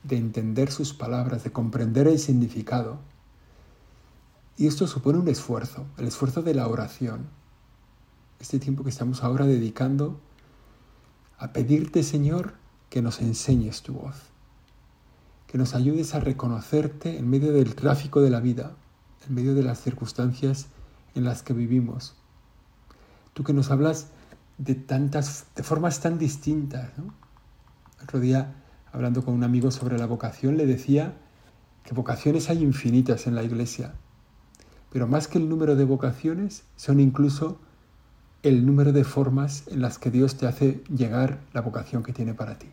de 0.03 0.17
entender 0.17 0.71
sus 0.71 0.93
palabras, 0.93 1.43
de 1.43 1.51
comprender 1.51 2.07
el 2.07 2.19
significado. 2.19 2.99
Y 4.57 4.67
esto 4.67 4.87
supone 4.87 5.17
un 5.19 5.27
esfuerzo, 5.27 5.85
el 5.97 6.07
esfuerzo 6.07 6.43
de 6.43 6.53
la 6.53 6.67
oración. 6.67 7.27
Este 8.39 8.59
tiempo 8.59 8.83
que 8.83 8.89
estamos 8.89 9.23
ahora 9.23 9.45
dedicando 9.45 10.19
a 11.37 11.53
pedirte, 11.53 12.03
Señor, 12.03 12.53
que 12.89 13.01
nos 13.01 13.21
enseñes 13.21 13.81
tu 13.81 13.93
voz, 13.93 14.15
que 15.47 15.57
nos 15.57 15.73
ayudes 15.73 16.15
a 16.15 16.19
reconocerte 16.19 17.17
en 17.17 17.29
medio 17.29 17.51
del 17.51 17.75
tráfico 17.75 18.21
de 18.21 18.29
la 18.29 18.39
vida, 18.39 18.75
en 19.27 19.35
medio 19.35 19.55
de 19.55 19.63
las 19.63 19.81
circunstancias 19.81 20.67
en 21.15 21.23
las 21.23 21.43
que 21.43 21.53
vivimos. 21.53 22.15
Tú 23.33 23.43
que 23.43 23.53
nos 23.53 23.71
hablas 23.71 24.07
de 24.57 24.75
tantas, 24.75 25.47
de 25.55 25.63
formas 25.63 25.99
tan 26.01 26.17
distintas. 26.17 26.97
¿no? 26.97 27.13
Otro 28.03 28.19
día, 28.19 28.55
hablando 28.91 29.23
con 29.23 29.33
un 29.33 29.43
amigo 29.43 29.71
sobre 29.71 29.97
la 29.97 30.05
vocación, 30.05 30.57
le 30.57 30.65
decía 30.65 31.17
que 31.83 31.93
vocaciones 31.93 32.49
hay 32.49 32.63
infinitas 32.63 33.27
en 33.27 33.35
la 33.35 33.43
iglesia, 33.43 33.93
pero 34.91 35.07
más 35.07 35.27
que 35.27 35.37
el 35.37 35.49
número 35.49 35.75
de 35.75 35.85
vocaciones, 35.85 36.63
son 36.75 36.99
incluso 36.99 37.59
el 38.45 38.63
número 38.63 38.93
de 38.93 39.03
formas 39.03 39.63
en 39.71 39.81
las 39.81 39.97
que 39.97 40.11
Dios 40.11 40.37
te 40.37 40.45
hace 40.45 40.83
llegar 40.95 41.39
la 41.51 41.61
vocación 41.61 42.03
que 42.03 42.13
tiene 42.13 42.35
para 42.35 42.59
ti. 42.59 42.67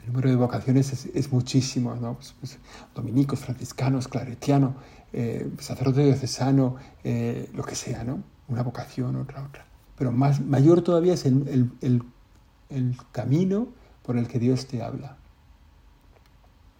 El 0.00 0.08
número 0.08 0.28
de 0.30 0.34
vocaciones 0.34 1.06
es, 1.14 1.32
muchísimo, 1.32 1.94
¿no? 1.94 2.14
Pues, 2.14 2.34
pues, 2.40 2.58
dominicos, 2.96 3.38
franciscanos, 3.40 4.08
claretiano, 4.08 4.74
eh, 5.12 5.48
sacerdote 5.60 6.04
diocesano, 6.04 6.76
eh, 7.04 7.48
lo 7.54 7.62
que 7.62 7.76
sea, 7.76 8.02
¿no? 8.02 8.24
Una 8.48 8.64
vocación, 8.64 9.14
otra, 9.14 9.44
otra. 9.44 9.64
Pero 9.96 10.10
más, 10.10 10.40
mayor 10.40 10.82
todavía 10.82 11.14
es 11.14 11.26
el, 11.26 11.70
el 11.80 12.96
camino 13.12 13.68
por 14.02 14.16
el 14.16 14.26
que 14.26 14.40
Dios 14.40 14.66
te 14.66 14.82
habla. 14.82 15.16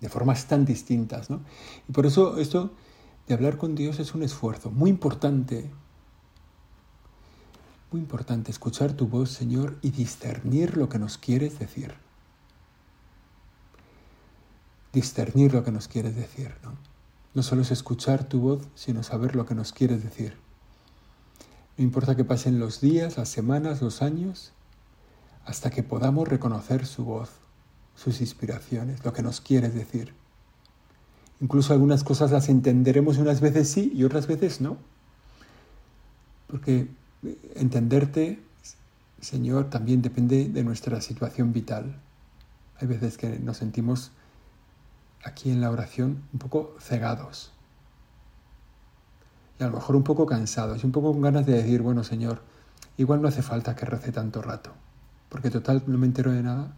De 0.01 0.09
formas 0.09 0.47
tan 0.47 0.65
distintas, 0.65 1.31
¿no? 1.31 1.41
Y 1.89 1.93
por 1.93 2.05
eso 2.05 2.39
esto 2.39 2.73
de 3.29 3.35
hablar 3.35 3.59
con 3.59 3.75
Dios 3.75 4.01
es 4.01 4.15
un 4.15 4.23
esfuerzo 4.23 4.71
muy 4.71 4.89
importante. 4.89 5.71
Muy 7.93 8.01
importante 8.01 8.51
escuchar 8.51 8.95
tu 8.95 9.07
voz, 9.07 9.31
Señor, 9.31 9.79
y 9.83 9.91
discernir 9.91 10.77
lo 10.77 10.89
que 10.89 10.99
nos 10.99 11.19
quieres 11.19 11.59
decir. 11.59 11.95
Discernir 14.93 15.53
lo 15.53 15.63
que 15.63 15.71
nos 15.71 15.89
quieres 15.89 16.17
decir, 16.17 16.55
¿no? 16.63 16.73
No 17.35 17.43
solo 17.43 17.63
es 17.63 17.71
escuchar 17.71 18.25
tu 18.25 18.41
voz, 18.41 18.67
sino 18.75 19.03
saber 19.03 19.37
lo 19.37 19.45
que 19.45 19.55
nos 19.55 19.73
quieres 19.73 20.03
decir. 20.03 20.37
No 21.77 21.85
importa 21.85 22.17
que 22.17 22.25
pasen 22.25 22.59
los 22.59 22.81
días, 22.81 23.19
las 23.19 23.29
semanas, 23.29 23.83
los 23.83 24.03
años, 24.03 24.53
hasta 25.45 25.71
que 25.71 25.83
podamos 25.83 26.27
reconocer 26.27 26.87
su 26.87 27.05
voz, 27.05 27.31
sus 27.95 28.21
inspiraciones, 28.21 29.05
lo 29.05 29.13
que 29.13 29.23
nos 29.23 29.41
quieres 29.41 29.75
decir. 29.75 30.18
Incluso 31.41 31.73
algunas 31.73 32.03
cosas 32.03 32.31
las 32.33 32.49
entenderemos 32.49 33.19
unas 33.19 33.41
veces 33.41 33.71
sí 33.71 33.93
y 33.95 34.05
otras 34.05 34.27
veces 34.27 34.61
no. 34.61 34.77
Porque 36.49 36.89
entenderte, 37.55 38.43
Señor, 39.21 39.71
también 39.71 40.03
depende 40.03 40.49
de 40.49 40.65
nuestra 40.65 41.01
situación 41.01 41.53
vital. 41.53 42.01
Hay 42.81 42.87
veces 42.89 43.19
que 43.19 43.39
nos 43.39 43.59
sentimos 43.59 44.13
aquí 45.25 45.51
en 45.51 45.61
la 45.61 45.71
oración 45.71 46.23
un 46.33 46.39
poco 46.39 46.75
cegados. 46.81 47.53
Y 49.59 49.65
a 49.65 49.67
lo 49.69 49.75
mejor 49.75 49.97
un 49.97 50.05
poco 50.05 50.27
cansados 50.27 50.83
y 50.83 50.87
un 50.87 50.93
poco 50.93 51.13
con 51.13 51.21
ganas 51.21 51.47
de 51.47 51.55
decir, 51.55 51.83
bueno, 51.83 52.05
Señor, 52.05 52.43
igual 52.97 53.21
no 53.21 53.29
hace 53.29 53.43
falta 53.43 53.75
que 53.75 53.87
rece 53.87 54.13
tanto 54.13 54.41
rato, 54.41 54.73
porque 55.29 55.51
total 55.51 55.83
no 55.87 55.99
me 55.99 56.07
entero 56.07 56.31
de 56.31 56.43
nada, 56.43 56.73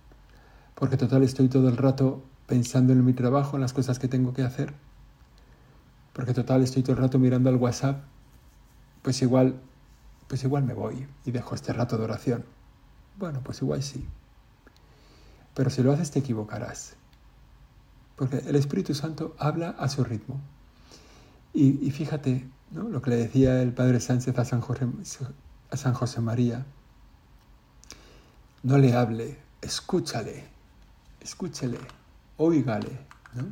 porque 0.75 0.97
total 0.97 1.23
estoy 1.23 1.49
todo 1.49 1.69
el 1.69 1.77
rato 1.77 2.25
pensando 2.51 2.93
en 2.93 3.05
mi 3.05 3.13
trabajo, 3.13 3.57
en 3.57 3.61
las 3.61 3.73
cosas 3.73 4.01
que 4.01 4.09
tengo 4.09 4.35
que 4.35 4.43
hacer. 4.43 4.75
Porque 6.13 6.35
total 6.35 6.65
estoy 6.65 6.83
todo 6.83 6.97
el 6.97 6.99
rato 6.99 7.17
mirando 7.17 7.49
al 7.49 7.55
WhatsApp, 7.55 8.03
pues 9.03 9.23
igual, 9.23 9.61
pues 10.27 10.43
igual 10.43 10.65
me 10.65 10.75
voy 10.75 11.07
y 11.25 11.31
dejo 11.31 11.55
este 11.55 11.73
rato 11.73 11.97
de 11.97 12.03
oración. 12.03 12.45
Bueno, 13.21 13.41
pues 13.45 13.63
igual 13.63 13.85
sí. 13.85 14.05
Pero 15.55 15.71
si 15.71 15.85
lo 15.85 15.93
haces 15.93 16.11
te 16.11 16.19
equivocarás. 16.19 16.97
Porque 18.17 18.39
el 18.39 18.57
Espíritu 18.57 18.95
Santo 18.95 19.37
habla 19.39 19.71
a 19.79 19.89
su 19.89 20.03
ritmo. 20.03 20.41
Y, 21.55 21.89
fíjate 21.93 22.49
lo 22.73 23.01
que 23.01 23.11
le 23.11 23.17
decía 23.17 23.63
el 23.63 23.73
Padre 23.73 24.01
Sánchez 24.01 24.37
a 24.39 24.45
San, 24.45 24.61
José, 24.61 24.89
a 25.71 25.77
San 25.77 25.95
José 25.95 26.21
María. 26.21 26.67
No 28.65 28.77
le 28.77 28.93
hable, 28.93 29.39
escúchale, 29.63 30.49
escúchele 31.21 32.00
óigale, 32.41 32.99
¿no? 33.35 33.49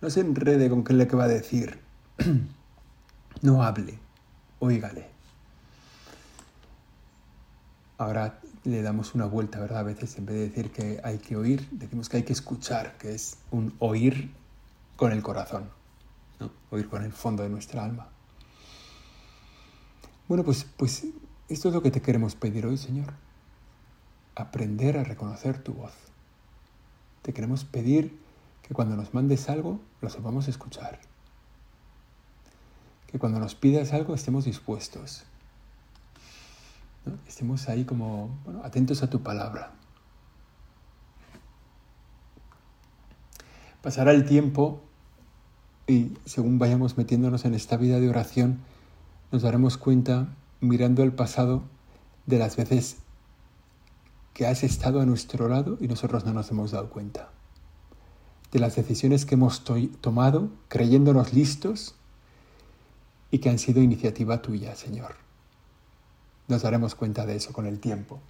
No 0.00 0.10
se 0.10 0.20
enrede 0.20 0.70
con 0.70 0.84
qué 0.84 0.94
es 0.94 0.98
lo 0.98 1.06
que 1.06 1.16
va 1.16 1.24
a 1.24 1.28
decir. 1.28 1.78
no 3.42 3.62
hable, 3.62 3.98
óigale. 4.58 5.06
Ahora 7.98 8.40
le 8.64 8.80
damos 8.80 9.14
una 9.14 9.26
vuelta, 9.26 9.60
¿verdad? 9.60 9.80
A 9.80 9.82
veces 9.82 10.16
en 10.16 10.26
vez 10.26 10.36
de 10.36 10.48
decir 10.48 10.70
que 10.70 11.00
hay 11.04 11.18
que 11.18 11.36
oír, 11.36 11.68
decimos 11.70 12.08
que 12.08 12.18
hay 12.18 12.22
que 12.22 12.32
escuchar, 12.32 12.96
que 12.96 13.14
es 13.14 13.36
un 13.50 13.74
oír 13.80 14.32
con 14.96 15.12
el 15.12 15.22
corazón, 15.22 15.68
¿no? 16.40 16.50
oír 16.70 16.88
con 16.88 17.02
el 17.04 17.12
fondo 17.12 17.42
de 17.42 17.50
nuestra 17.50 17.84
alma. 17.84 18.08
Bueno, 20.26 20.42
pues, 20.42 20.66
pues 20.76 21.04
esto 21.48 21.68
es 21.68 21.74
lo 21.74 21.82
que 21.82 21.90
te 21.90 22.00
queremos 22.00 22.34
pedir 22.34 22.64
hoy, 22.64 22.78
Señor. 22.78 23.12
Aprender 24.34 24.96
a 24.96 25.04
reconocer 25.04 25.62
tu 25.62 25.74
voz. 25.74 25.92
Te 27.26 27.32
queremos 27.32 27.64
pedir 27.64 28.16
que 28.62 28.72
cuando 28.72 28.94
nos 28.94 29.12
mandes 29.12 29.48
algo, 29.48 29.80
lo 30.00 30.08
sepamos 30.10 30.46
escuchar. 30.46 31.00
Que 33.08 33.18
cuando 33.18 33.40
nos 33.40 33.56
pidas 33.56 33.92
algo 33.92 34.14
estemos 34.14 34.44
dispuestos. 34.44 35.24
Estemos 37.26 37.68
ahí 37.68 37.84
como 37.84 38.30
atentos 38.62 39.02
a 39.02 39.10
tu 39.10 39.24
palabra. 39.24 39.72
Pasará 43.82 44.12
el 44.12 44.24
tiempo 44.24 44.80
y 45.88 46.12
según 46.26 46.60
vayamos 46.60 46.96
metiéndonos 46.96 47.44
en 47.44 47.54
esta 47.54 47.76
vida 47.76 47.98
de 47.98 48.08
oración, 48.08 48.60
nos 49.32 49.42
daremos 49.42 49.78
cuenta, 49.78 50.28
mirando 50.60 51.02
el 51.02 51.10
pasado, 51.10 51.64
de 52.26 52.38
las 52.38 52.54
veces 52.54 52.98
que 54.36 54.46
has 54.46 54.64
estado 54.64 55.00
a 55.00 55.06
nuestro 55.06 55.48
lado 55.48 55.78
y 55.80 55.88
nosotros 55.88 56.26
no 56.26 56.34
nos 56.34 56.50
hemos 56.50 56.70
dado 56.70 56.90
cuenta. 56.90 57.30
De 58.52 58.58
las 58.58 58.76
decisiones 58.76 59.24
que 59.24 59.34
hemos 59.34 59.64
tomado 60.02 60.50
creyéndonos 60.68 61.32
listos 61.32 61.94
y 63.30 63.38
que 63.38 63.48
han 63.48 63.58
sido 63.58 63.80
iniciativa 63.80 64.42
tuya, 64.42 64.76
Señor. 64.76 65.14
Nos 66.48 66.60
daremos 66.60 66.94
cuenta 66.94 67.24
de 67.24 67.36
eso 67.36 67.54
con 67.54 67.64
el 67.64 67.80
tiempo. 67.80 68.20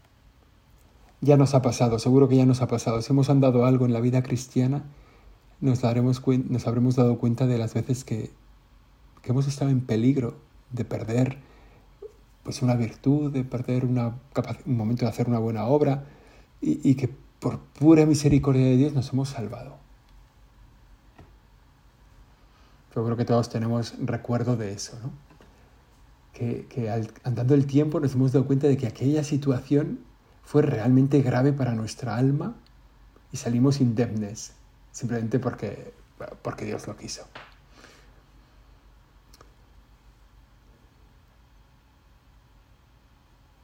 Ya 1.22 1.36
nos 1.36 1.56
ha 1.56 1.62
pasado, 1.62 1.98
seguro 1.98 2.28
que 2.28 2.36
ya 2.36 2.46
nos 2.46 2.62
ha 2.62 2.68
pasado. 2.68 3.02
Si 3.02 3.12
hemos 3.12 3.28
andado 3.28 3.66
algo 3.66 3.84
en 3.84 3.92
la 3.92 3.98
vida 3.98 4.22
cristiana, 4.22 4.84
nos, 5.60 5.80
daremos 5.80 6.22
nos 6.48 6.68
habremos 6.68 6.94
dado 6.94 7.18
cuenta 7.18 7.48
de 7.48 7.58
las 7.58 7.75
veces 7.75 8.04
que, 8.04 8.30
que 9.22 9.32
hemos 9.32 9.48
estado 9.48 9.72
en 9.72 9.80
peligro 9.80 10.36
de 10.70 10.84
perder 10.84 11.38
pues 12.47 12.62
una 12.62 12.76
virtud, 12.76 13.33
de 13.33 13.43
perder 13.43 13.85
un 13.85 14.12
momento 14.67 15.05
de 15.05 15.11
hacer 15.11 15.29
una 15.29 15.41
buena 15.41 15.67
obra 15.67 16.05
y, 16.61 16.95
que 16.95 17.11
por 17.41 17.59
pura 17.59 18.07
misericordia 18.07 18.65
de 18.65 18.76
Dios 18.76 18.93
nos 18.93 19.12
hemos 19.12 19.31
salvado. 19.31 19.79
Yo 22.95 23.05
creo 23.05 23.17
que 23.17 23.25
todos 23.25 23.49
tenemos 23.49 23.95
recuerdo 23.99 24.57
de 24.57 24.73
eso, 24.73 24.97
¿no? 25.03 25.11
Que, 26.33 26.67
que 26.71 26.88
andando 27.25 27.55
el 27.55 27.67
tiempo 27.67 27.99
nos 27.99 28.15
hemos 28.15 28.31
dado 28.31 28.47
cuenta 28.47 28.69
de 28.69 28.76
que 28.76 28.87
aquella 28.87 29.25
situación 29.25 29.99
fue 30.45 30.62
realmente 30.62 31.23
grave 31.23 31.53
para 31.53 31.75
nuestra 31.75 32.17
alma 32.17 32.55
y 33.33 33.38
salimos 33.38 33.81
indemnes, 33.81 34.53
simplemente 34.93 35.41
porque, 35.41 35.93
porque 36.43 36.65
Dios 36.65 36.87
lo 36.87 36.97
quiso. 36.97 37.26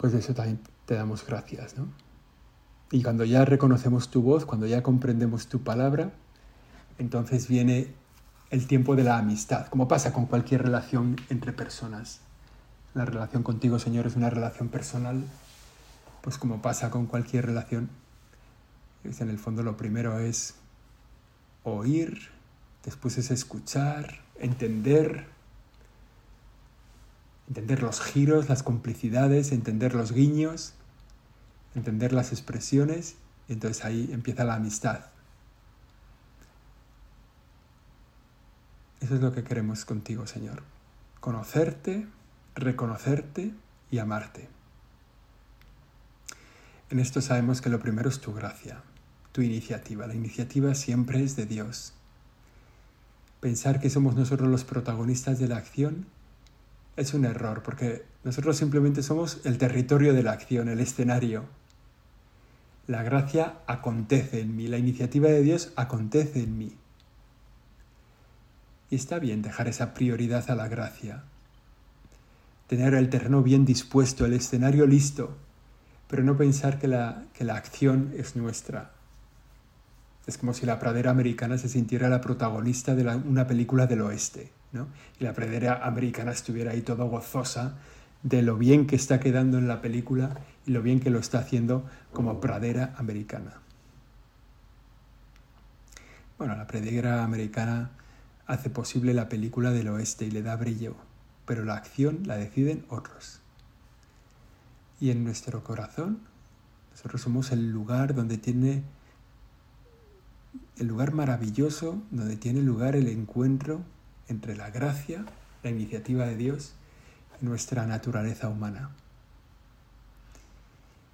Pues 0.02 0.12
de 0.12 0.18
eso 0.18 0.34
también 0.34 0.58
te 0.84 0.94
damos 0.94 1.24
gracias, 1.24 1.78
¿no? 1.78 1.86
Y 2.90 3.04
cuando 3.04 3.24
ya 3.24 3.44
reconocemos 3.44 4.10
tu 4.10 4.20
voz, 4.20 4.44
cuando 4.44 4.66
ya 4.66 4.82
comprendemos 4.82 5.46
tu 5.46 5.62
palabra, 5.62 6.10
entonces 6.98 7.46
viene 7.46 7.86
el 8.50 8.66
tiempo 8.66 8.96
de 8.96 9.04
la 9.04 9.16
amistad, 9.16 9.68
como 9.68 9.86
pasa 9.86 10.12
con 10.12 10.26
cualquier 10.26 10.64
relación 10.64 11.14
entre 11.30 11.52
personas. 11.52 12.18
La 12.94 13.04
relación 13.04 13.44
contigo, 13.44 13.78
Señor, 13.78 14.08
es 14.08 14.16
una 14.16 14.28
relación 14.28 14.70
personal, 14.70 15.22
pues 16.20 16.36
como 16.36 16.60
pasa 16.60 16.90
con 16.90 17.06
cualquier 17.06 17.46
relación. 17.46 17.88
Es 19.04 19.20
en 19.20 19.30
el 19.30 19.38
fondo 19.38 19.62
lo 19.62 19.76
primero 19.76 20.18
es 20.18 20.56
oír, 21.62 22.30
después 22.84 23.18
es 23.18 23.30
escuchar, 23.30 24.18
entender, 24.40 25.28
entender 27.48 27.82
los 27.82 28.00
giros, 28.00 28.48
las 28.48 28.62
complicidades, 28.62 29.52
entender 29.52 29.94
los 29.94 30.12
guiños, 30.12 30.74
entender 31.74 32.12
las 32.12 32.32
expresiones, 32.32 33.16
y 33.48 33.54
entonces 33.54 33.84
ahí 33.84 34.10
empieza 34.12 34.44
la 34.44 34.54
amistad. 34.54 35.06
Eso 39.00 39.16
es 39.16 39.20
lo 39.20 39.32
que 39.32 39.42
queremos 39.42 39.84
contigo, 39.84 40.26
Señor. 40.26 40.62
Conocerte, 41.20 42.06
reconocerte 42.54 43.52
y 43.90 43.98
amarte. 43.98 44.48
En 46.90 47.00
esto 47.00 47.20
sabemos 47.20 47.60
que 47.60 47.70
lo 47.70 47.80
primero 47.80 48.08
es 48.08 48.20
tu 48.20 48.32
gracia, 48.32 48.82
tu 49.32 49.40
iniciativa. 49.42 50.06
La 50.06 50.14
iniciativa 50.14 50.74
siempre 50.74 51.22
es 51.22 51.36
de 51.36 51.46
Dios. 51.46 51.94
Pensar 53.40 53.80
que 53.80 53.90
somos 53.90 54.14
nosotros 54.14 54.48
los 54.48 54.62
protagonistas 54.62 55.38
de 55.40 55.48
la 55.48 55.56
acción 55.56 56.06
es 56.96 57.14
un 57.14 57.24
error, 57.24 57.62
porque 57.62 58.04
nosotros 58.24 58.56
simplemente 58.56 59.02
somos 59.02 59.40
el 59.44 59.58
territorio 59.58 60.12
de 60.12 60.22
la 60.22 60.32
acción, 60.32 60.68
el 60.68 60.80
escenario. 60.80 61.44
La 62.86 63.02
gracia 63.02 63.54
acontece 63.66 64.40
en 64.40 64.56
mí, 64.56 64.68
la 64.68 64.78
iniciativa 64.78 65.28
de 65.28 65.42
Dios 65.42 65.72
acontece 65.76 66.42
en 66.42 66.58
mí. 66.58 66.76
Y 68.90 68.96
está 68.96 69.18
bien 69.18 69.40
dejar 69.40 69.68
esa 69.68 69.94
prioridad 69.94 70.50
a 70.50 70.54
la 70.54 70.68
gracia. 70.68 71.24
Tener 72.66 72.94
el 72.94 73.08
terreno 73.08 73.42
bien 73.42 73.64
dispuesto, 73.64 74.26
el 74.26 74.34
escenario 74.34 74.86
listo, 74.86 75.36
pero 76.08 76.22
no 76.22 76.36
pensar 76.36 76.78
que 76.78 76.88
la, 76.88 77.24
que 77.32 77.44
la 77.44 77.56
acción 77.56 78.12
es 78.16 78.36
nuestra. 78.36 78.92
Es 80.26 80.38
como 80.38 80.52
si 80.52 80.66
la 80.66 80.78
pradera 80.78 81.10
americana 81.10 81.58
se 81.58 81.68
sintiera 81.68 82.08
la 82.08 82.20
protagonista 82.20 82.94
de 82.94 83.16
una 83.16 83.46
película 83.46 83.86
del 83.86 84.02
oeste, 84.02 84.52
Y 85.20 85.24
la 85.24 85.34
pradera 85.34 85.84
americana 85.84 86.32
estuviera 86.32 86.72
ahí 86.72 86.80
todo 86.80 87.06
gozosa 87.08 87.74
de 88.22 88.42
lo 88.42 88.56
bien 88.56 88.86
que 88.86 88.96
está 88.96 89.20
quedando 89.20 89.58
en 89.58 89.68
la 89.68 89.82
película 89.82 90.38
y 90.66 90.70
lo 90.70 90.82
bien 90.82 91.00
que 91.00 91.10
lo 91.10 91.18
está 91.18 91.40
haciendo 91.40 91.84
como 92.12 92.40
pradera 92.40 92.94
americana. 92.96 93.60
Bueno, 96.38 96.56
la 96.56 96.66
pradera 96.66 97.24
americana 97.24 97.90
hace 98.46 98.70
posible 98.70 99.14
la 99.14 99.28
película 99.28 99.70
del 99.70 99.88
oeste 99.88 100.24
y 100.24 100.30
le 100.30 100.42
da 100.42 100.56
brillo, 100.56 100.96
pero 101.46 101.64
la 101.64 101.74
acción 101.74 102.20
la 102.24 102.36
deciden 102.36 102.84
otros. 102.88 103.40
Y 105.00 105.10
en 105.10 105.24
nuestro 105.24 105.62
corazón, 105.62 106.20
nosotros 106.92 107.20
somos 107.20 107.52
el 107.52 107.70
lugar 107.70 108.14
donde 108.14 108.38
tiene 108.38 108.82
el 110.78 110.86
lugar 110.86 111.12
maravilloso 111.12 112.02
donde 112.10 112.36
tiene 112.36 112.60
lugar 112.60 112.96
el 112.96 113.08
encuentro 113.08 113.82
entre 114.32 114.56
la 114.56 114.70
gracia, 114.70 115.24
la 115.62 115.70
iniciativa 115.70 116.26
de 116.26 116.36
Dios 116.36 116.72
y 117.40 117.44
nuestra 117.44 117.86
naturaleza 117.86 118.48
humana. 118.48 118.90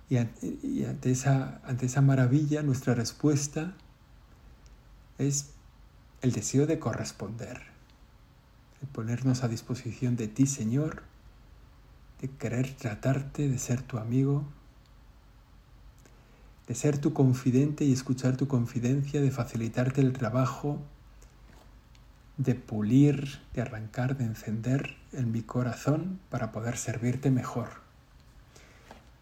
Y, 0.09 0.17
ante, 0.17 1.11
esa, 1.11 1.61
ante 1.65 1.85
esa 1.85 2.01
maravilla 2.01 2.63
nuestra 2.63 2.95
respuesta 2.95 3.75
es 5.19 5.51
el 6.23 6.33
deseo 6.33 6.67
de 6.67 6.79
corresponder, 6.79 7.61
el 8.81 8.89
ponernos 8.89 9.45
a 9.45 9.49
disposición 9.49 10.17
de 10.17 10.29
ti, 10.29 10.47
Señor, 10.47 11.03
de 12.23 12.31
querer 12.31 12.73
tratarte, 12.75 13.49
de 13.49 13.59
ser 13.59 13.83
tu 13.83 13.99
amigo, 13.99 14.45
de 16.69 16.75
ser 16.75 16.99
tu 16.99 17.13
confidente 17.13 17.85
y 17.85 17.93
escuchar 17.93 18.37
tu 18.37 18.49
confidencia, 18.49 19.21
de 19.21 19.31
facilitarte 19.31 20.01
el 20.01 20.15
trabajo, 20.15 20.81
de 22.39 22.55
pulir, 22.55 23.41
de 23.53 23.63
arrancar, 23.63 24.17
de 24.17 24.25
encender 24.25 24.97
en 25.13 25.33
mi 25.33 25.43
corazón 25.43 26.21
para 26.31 26.53
poder 26.53 26.77
servirte 26.77 27.31
mejor, 27.33 27.69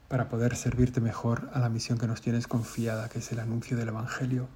para 0.09 0.29
poder 0.29 0.55
servirte 0.55 1.01
mejor 1.01 1.51
a 1.55 1.59
la 1.59 1.71
misión 1.71 1.99
que 1.99 2.07
nos 2.07 2.21
tienes 2.21 2.47
confiada, 2.47 3.09
que 3.09 3.19
es 3.21 3.33
el 3.33 3.41
anuncio 3.41 3.77
del 3.77 3.89
Evangelio. 3.89 4.49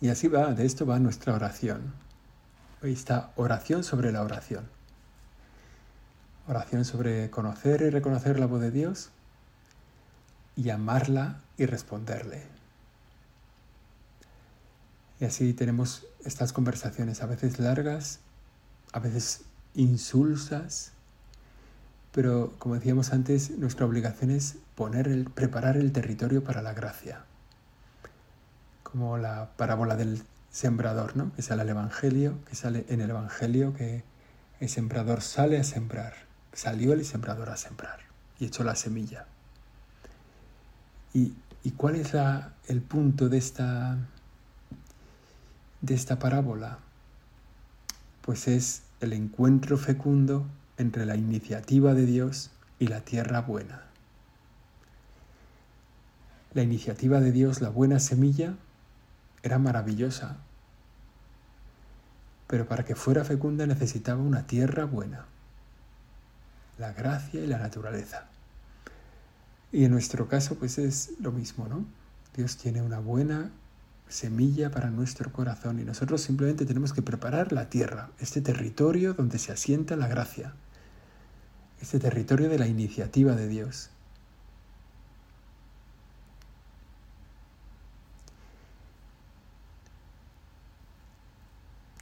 Y 0.00 0.10
así 0.10 0.28
va, 0.28 0.54
de 0.54 0.64
esto 0.64 0.86
va 0.86 1.00
nuestra 1.00 1.34
oración. 1.34 1.92
Hoy 2.80 2.92
está 2.92 3.32
oración 3.34 3.82
sobre 3.82 4.12
la 4.12 4.22
oración. 4.22 4.68
Oración 6.46 6.84
sobre 6.84 7.30
conocer 7.30 7.82
y 7.82 7.90
reconocer 7.90 8.38
la 8.38 8.46
voz 8.46 8.60
de 8.60 8.70
Dios 8.70 9.10
y 10.54 10.70
amarla 10.70 11.40
y 11.56 11.66
responderle. 11.66 12.57
Y 15.20 15.24
así 15.24 15.52
tenemos 15.52 16.06
estas 16.24 16.52
conversaciones 16.52 17.22
a 17.22 17.26
veces 17.26 17.58
largas, 17.58 18.20
a 18.92 19.00
veces 19.00 19.42
insulsas, 19.74 20.92
pero 22.12 22.52
como 22.58 22.74
decíamos 22.74 23.12
antes, 23.12 23.50
nuestra 23.50 23.86
obligación 23.86 24.30
es 24.30 24.56
poner 24.74 25.08
el, 25.08 25.24
preparar 25.24 25.76
el 25.76 25.92
territorio 25.92 26.42
para 26.42 26.62
la 26.62 26.72
gracia. 26.72 27.24
Como 28.82 29.18
la 29.18 29.50
parábola 29.56 29.96
del 29.96 30.22
sembrador, 30.50 31.16
¿no? 31.16 31.32
Que 31.34 31.42
sale 31.42 31.62
el 31.62 31.68
Evangelio, 31.68 32.38
que 32.46 32.56
sale 32.56 32.86
en 32.88 33.00
el 33.00 33.10
Evangelio 33.10 33.74
que 33.74 34.02
el 34.60 34.68
sembrador 34.68 35.20
sale 35.20 35.58
a 35.58 35.64
sembrar, 35.64 36.14
salió 36.52 36.92
el 36.92 37.04
sembrador 37.04 37.50
a 37.50 37.56
sembrar 37.56 38.00
y 38.40 38.46
echó 38.46 38.64
la 38.64 38.74
semilla. 38.74 39.26
¿Y, 41.14 41.34
cuál 41.76 41.96
es 41.96 42.12
el 42.66 42.80
punto 42.80 43.28
de 43.28 43.36
esta, 43.36 43.98
de 45.80 45.94
esta 45.94 46.18
parábola? 46.18 46.78
Pues 48.22 48.48
es 48.48 48.82
el 49.00 49.12
encuentro 49.12 49.78
fecundo 49.78 50.46
entre 50.76 51.06
la 51.06 51.16
iniciativa 51.16 51.94
de 51.94 52.06
Dios 52.06 52.50
y 52.78 52.88
la 52.88 53.00
tierra 53.00 53.40
buena. 53.40 53.82
La 56.54 56.62
iniciativa 56.62 57.20
de 57.20 57.32
Dios, 57.32 57.60
la 57.60 57.68
buena 57.68 58.00
semilla, 58.00 58.54
era 59.42 59.58
maravillosa, 59.58 60.38
pero 62.46 62.66
para 62.66 62.84
que 62.84 62.94
fuera 62.94 63.24
fecunda 63.24 63.66
necesitaba 63.66 64.22
una 64.22 64.46
tierra 64.46 64.84
buena, 64.84 65.26
la 66.78 66.92
gracia 66.92 67.42
y 67.44 67.46
la 67.46 67.58
naturaleza. 67.58 68.26
Y 69.70 69.84
en 69.84 69.90
nuestro 69.90 70.28
caso, 70.28 70.54
pues 70.56 70.78
es 70.78 71.12
lo 71.20 71.30
mismo, 71.30 71.68
¿no? 71.68 71.84
Dios 72.34 72.56
tiene 72.56 72.82
una 72.82 72.98
buena 72.98 73.50
semilla 74.08 74.70
para 74.70 74.90
nuestro 74.90 75.32
corazón 75.32 75.78
y 75.80 75.84
nosotros 75.84 76.20
simplemente 76.22 76.64
tenemos 76.64 76.92
que 76.92 77.02
preparar 77.02 77.52
la 77.52 77.68
tierra, 77.68 78.10
este 78.18 78.40
territorio 78.40 79.14
donde 79.14 79.38
se 79.38 79.52
asienta 79.52 79.96
la 79.96 80.08
gracia, 80.08 80.54
este 81.80 81.98
territorio 81.98 82.48
de 82.48 82.58
la 82.58 82.66
iniciativa 82.66 83.34
de 83.34 83.48
Dios. 83.48 83.90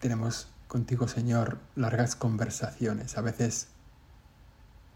Tenemos 0.01 0.49
contigo, 0.69 1.09
Señor, 1.09 1.59
largas 1.75 2.17
conversaciones, 2.17 3.19
a 3.19 3.23
veces 3.23 3.69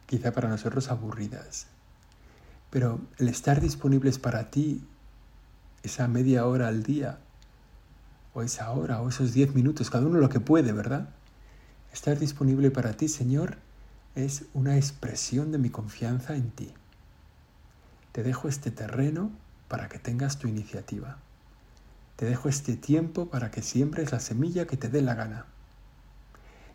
quizá 0.07 0.33
para 0.33 0.49
nosotros 0.49 0.91
aburridas, 0.91 1.67
pero 2.71 3.01
el 3.19 3.29
estar 3.29 3.61
disponibles 3.61 4.19
para 4.19 4.51
ti 4.51 4.85
esa 5.83 6.09
media 6.09 6.47
hora 6.47 6.69
al 6.69 6.83
día, 6.83 7.19
o 8.35 8.43
esa 8.43 8.71
hora, 8.71 9.01
o 9.01 9.09
esos 9.09 9.33
diez 9.33 9.55
minutos, 9.55 9.91
cada 9.91 10.07
uno 10.07 10.19
lo 10.19 10.29
que 10.29 10.41
puede, 10.41 10.73
¿verdad? 10.73 11.09
Estar 11.93 12.19
disponible 12.19 12.71
para 12.71 12.93
ti, 12.93 13.09
Señor, 13.09 13.57
es 14.15 14.45
una 14.55 14.77
expresión 14.77 15.53
de 15.53 15.59
mi 15.59 15.71
confianza 15.71 16.37
en 16.37 16.51
ti. 16.51 16.73
Te 18.13 18.23
dejo 18.23 18.49
este 18.49 18.71
terreno 18.71 19.31
para 19.69 19.89
que 19.89 19.99
tengas 19.99 20.39
tu 20.39 20.49
iniciativa. 20.49 21.19
Te 22.17 22.27
dejo 22.27 22.49
este 22.49 22.77
tiempo 22.77 23.27
para 23.27 23.51
que 23.51 23.63
siembres 23.63 24.13
la 24.13 24.21
semilla 24.21 24.67
que 24.67 24.77
te 24.77 24.89
dé 24.89 25.01
la 25.01 25.15
gana. 25.15 25.47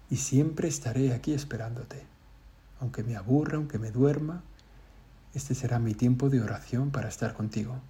Y 0.09 0.17
siempre 0.17 0.67
estaré 0.67 1.13
aquí 1.13 1.33
esperándote, 1.33 2.05
aunque 2.79 3.03
me 3.03 3.15
aburra, 3.15 3.57
aunque 3.57 3.79
me 3.79 3.91
duerma, 3.91 4.43
este 5.33 5.55
será 5.55 5.79
mi 5.79 5.93
tiempo 5.93 6.29
de 6.29 6.41
oración 6.41 6.91
para 6.91 7.09
estar 7.09 7.33
contigo. 7.33 7.81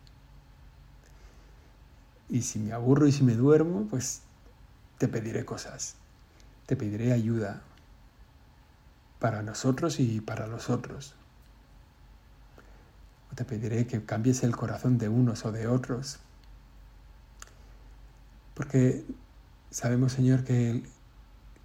Y 2.30 2.42
si 2.42 2.60
me 2.60 2.74
aburro 2.74 3.08
y 3.08 3.12
si 3.12 3.24
me 3.24 3.36
duermo, 3.36 3.88
pues 3.90 4.22
te 4.98 5.08
pediré 5.08 5.46
cosas, 5.46 5.96
te 6.66 6.76
pediré 6.76 7.14
ayuda, 7.14 7.62
para 9.20 9.42
nosotros 9.42 10.00
y 10.00 10.22
para 10.22 10.46
los 10.48 10.70
otros. 10.70 11.16
te 13.34 13.44
pediré 13.44 13.86
que 13.86 14.06
cambies 14.06 14.44
el 14.44 14.56
corazón 14.56 14.98
de 14.98 15.10
unos 15.10 15.44
o 15.46 15.52
de 15.52 15.68
otros. 15.68 16.20
Porque 18.54 19.04
sabemos, 19.72 20.14
Señor, 20.14 20.46
que 20.46 20.84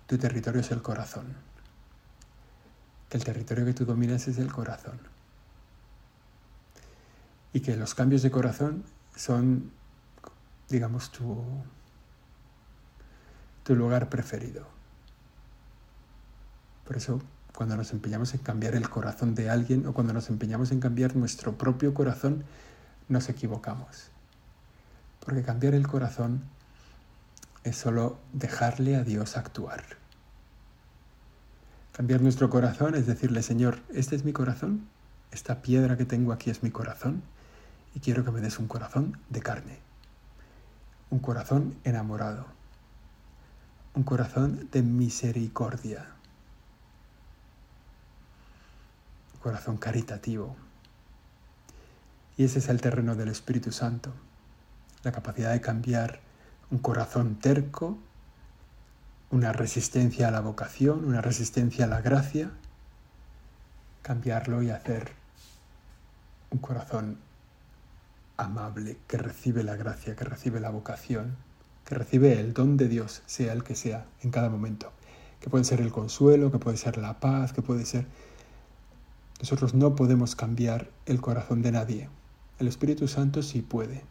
tu 0.08 0.18
territorio 0.18 0.62
es 0.62 0.70
el 0.72 0.82
corazón. 0.82 1.36
Que 3.08 3.18
el 3.18 3.24
territorio 3.24 3.66
que 3.66 3.74
tú 3.74 3.84
dominas 3.84 4.26
es 4.26 4.38
el 4.38 4.50
corazón. 4.50 4.98
Y 7.52 7.60
que 7.60 7.76
los 7.76 7.94
cambios 7.94 8.22
de 8.22 8.30
corazón 8.30 8.84
son, 9.14 9.70
digamos, 10.70 11.10
tu, 11.10 11.44
tu 13.64 13.74
lugar 13.74 14.08
preferido. 14.08 14.66
Por 16.86 16.96
eso, 16.96 17.20
cuando 17.54 17.76
nos 17.76 17.92
empeñamos 17.92 18.32
en 18.34 18.40
cambiar 18.40 18.74
el 18.74 18.88
corazón 18.88 19.34
de 19.34 19.50
alguien 19.50 19.86
o 19.86 19.92
cuando 19.92 20.12
nos 20.12 20.30
empeñamos 20.30 20.72
en 20.72 20.80
cambiar 20.80 21.14
nuestro 21.16 21.58
propio 21.58 21.92
corazón, 21.92 22.44
nos 23.08 23.28
equivocamos. 23.28 24.10
Porque 25.24 25.42
cambiar 25.42 25.74
el 25.74 25.86
corazón 25.86 26.42
es 27.64 27.76
solo 27.76 28.18
dejarle 28.32 28.96
a 28.96 29.04
Dios 29.04 29.36
actuar. 29.36 29.84
Cambiar 31.92 32.22
nuestro 32.22 32.48
corazón 32.48 32.94
es 32.94 33.06
decirle, 33.06 33.42
Señor, 33.42 33.80
este 33.92 34.16
es 34.16 34.24
mi 34.24 34.32
corazón, 34.32 34.88
esta 35.32 35.60
piedra 35.60 35.96
que 35.96 36.06
tengo 36.06 36.32
aquí 36.32 36.50
es 36.50 36.62
mi 36.62 36.70
corazón 36.70 37.22
y 37.94 38.00
quiero 38.00 38.24
que 38.24 38.30
me 38.30 38.40
des 38.40 38.58
un 38.58 38.68
corazón 38.68 39.18
de 39.28 39.42
carne, 39.42 39.78
un 41.10 41.18
corazón 41.18 41.76
enamorado, 41.84 42.46
un 43.94 44.04
corazón 44.04 44.68
de 44.70 44.82
misericordia, 44.82 46.06
un 49.34 49.40
corazón 49.40 49.76
caritativo. 49.76 50.54
Y 52.36 52.44
ese 52.44 52.60
es 52.60 52.68
el 52.68 52.80
terreno 52.80 53.16
del 53.16 53.28
Espíritu 53.28 53.72
Santo, 53.72 54.12
la 55.02 55.12
capacidad 55.12 55.52
de 55.52 55.60
cambiar 55.60 56.20
un 56.70 56.78
corazón 56.78 57.36
terco, 57.36 57.98
una 59.30 59.52
resistencia 59.52 60.28
a 60.28 60.30
la 60.30 60.40
vocación, 60.40 61.04
una 61.04 61.20
resistencia 61.20 61.84
a 61.84 61.88
la 61.88 62.00
gracia, 62.00 62.50
cambiarlo 64.02 64.62
y 64.62 64.70
hacer 64.70 65.12
un 66.50 66.58
corazón 66.58 67.18
amable 68.44 68.98
que 69.06 69.18
recibe 69.18 69.62
la 69.62 69.76
gracia, 69.76 70.16
que 70.16 70.24
recibe 70.24 70.60
la 70.60 70.70
vocación, 70.70 71.36
que 71.84 71.94
recibe 71.94 72.38
el 72.38 72.52
don 72.52 72.76
de 72.76 72.88
Dios, 72.88 73.22
sea 73.26 73.52
el 73.52 73.64
que 73.64 73.74
sea, 73.74 74.06
en 74.22 74.30
cada 74.30 74.50
momento. 74.50 74.92
Que 75.40 75.50
puede 75.50 75.64
ser 75.64 75.80
el 75.80 75.92
consuelo, 75.92 76.50
que 76.50 76.58
puede 76.58 76.76
ser 76.76 76.98
la 76.98 77.20
paz, 77.20 77.52
que 77.52 77.62
puede 77.62 77.86
ser... 77.86 78.06
Nosotros 79.40 79.74
no 79.74 79.94
podemos 79.94 80.36
cambiar 80.36 80.90
el 81.06 81.20
corazón 81.20 81.62
de 81.62 81.72
nadie. 81.72 82.08
El 82.58 82.68
Espíritu 82.68 83.08
Santo 83.08 83.42
sí 83.42 83.62
puede, 83.62 84.04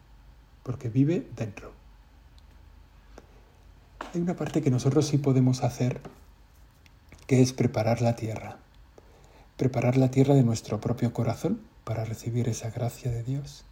porque 0.64 0.88
vive 0.88 1.28
dentro 1.36 1.72
hay 4.12 4.20
una 4.20 4.34
parte 4.34 4.60
que 4.60 4.70
nosotros 4.70 5.06
sí 5.06 5.18
podemos 5.18 5.62
hacer, 5.62 6.00
que 7.26 7.42
es 7.42 7.52
preparar 7.52 8.02
la 8.02 8.16
tierra. 8.16 8.58
Preparar 9.56 9.96
la 9.96 10.10
tierra 10.10 10.34
de 10.34 10.42
nuestro 10.42 10.80
propio 10.80 11.12
corazón 11.12 11.60
para 11.84 12.04
recibir 12.04 12.48
esa 12.48 12.70
gracia 12.70 13.10
de 13.10 13.22
Dios. 13.22 13.64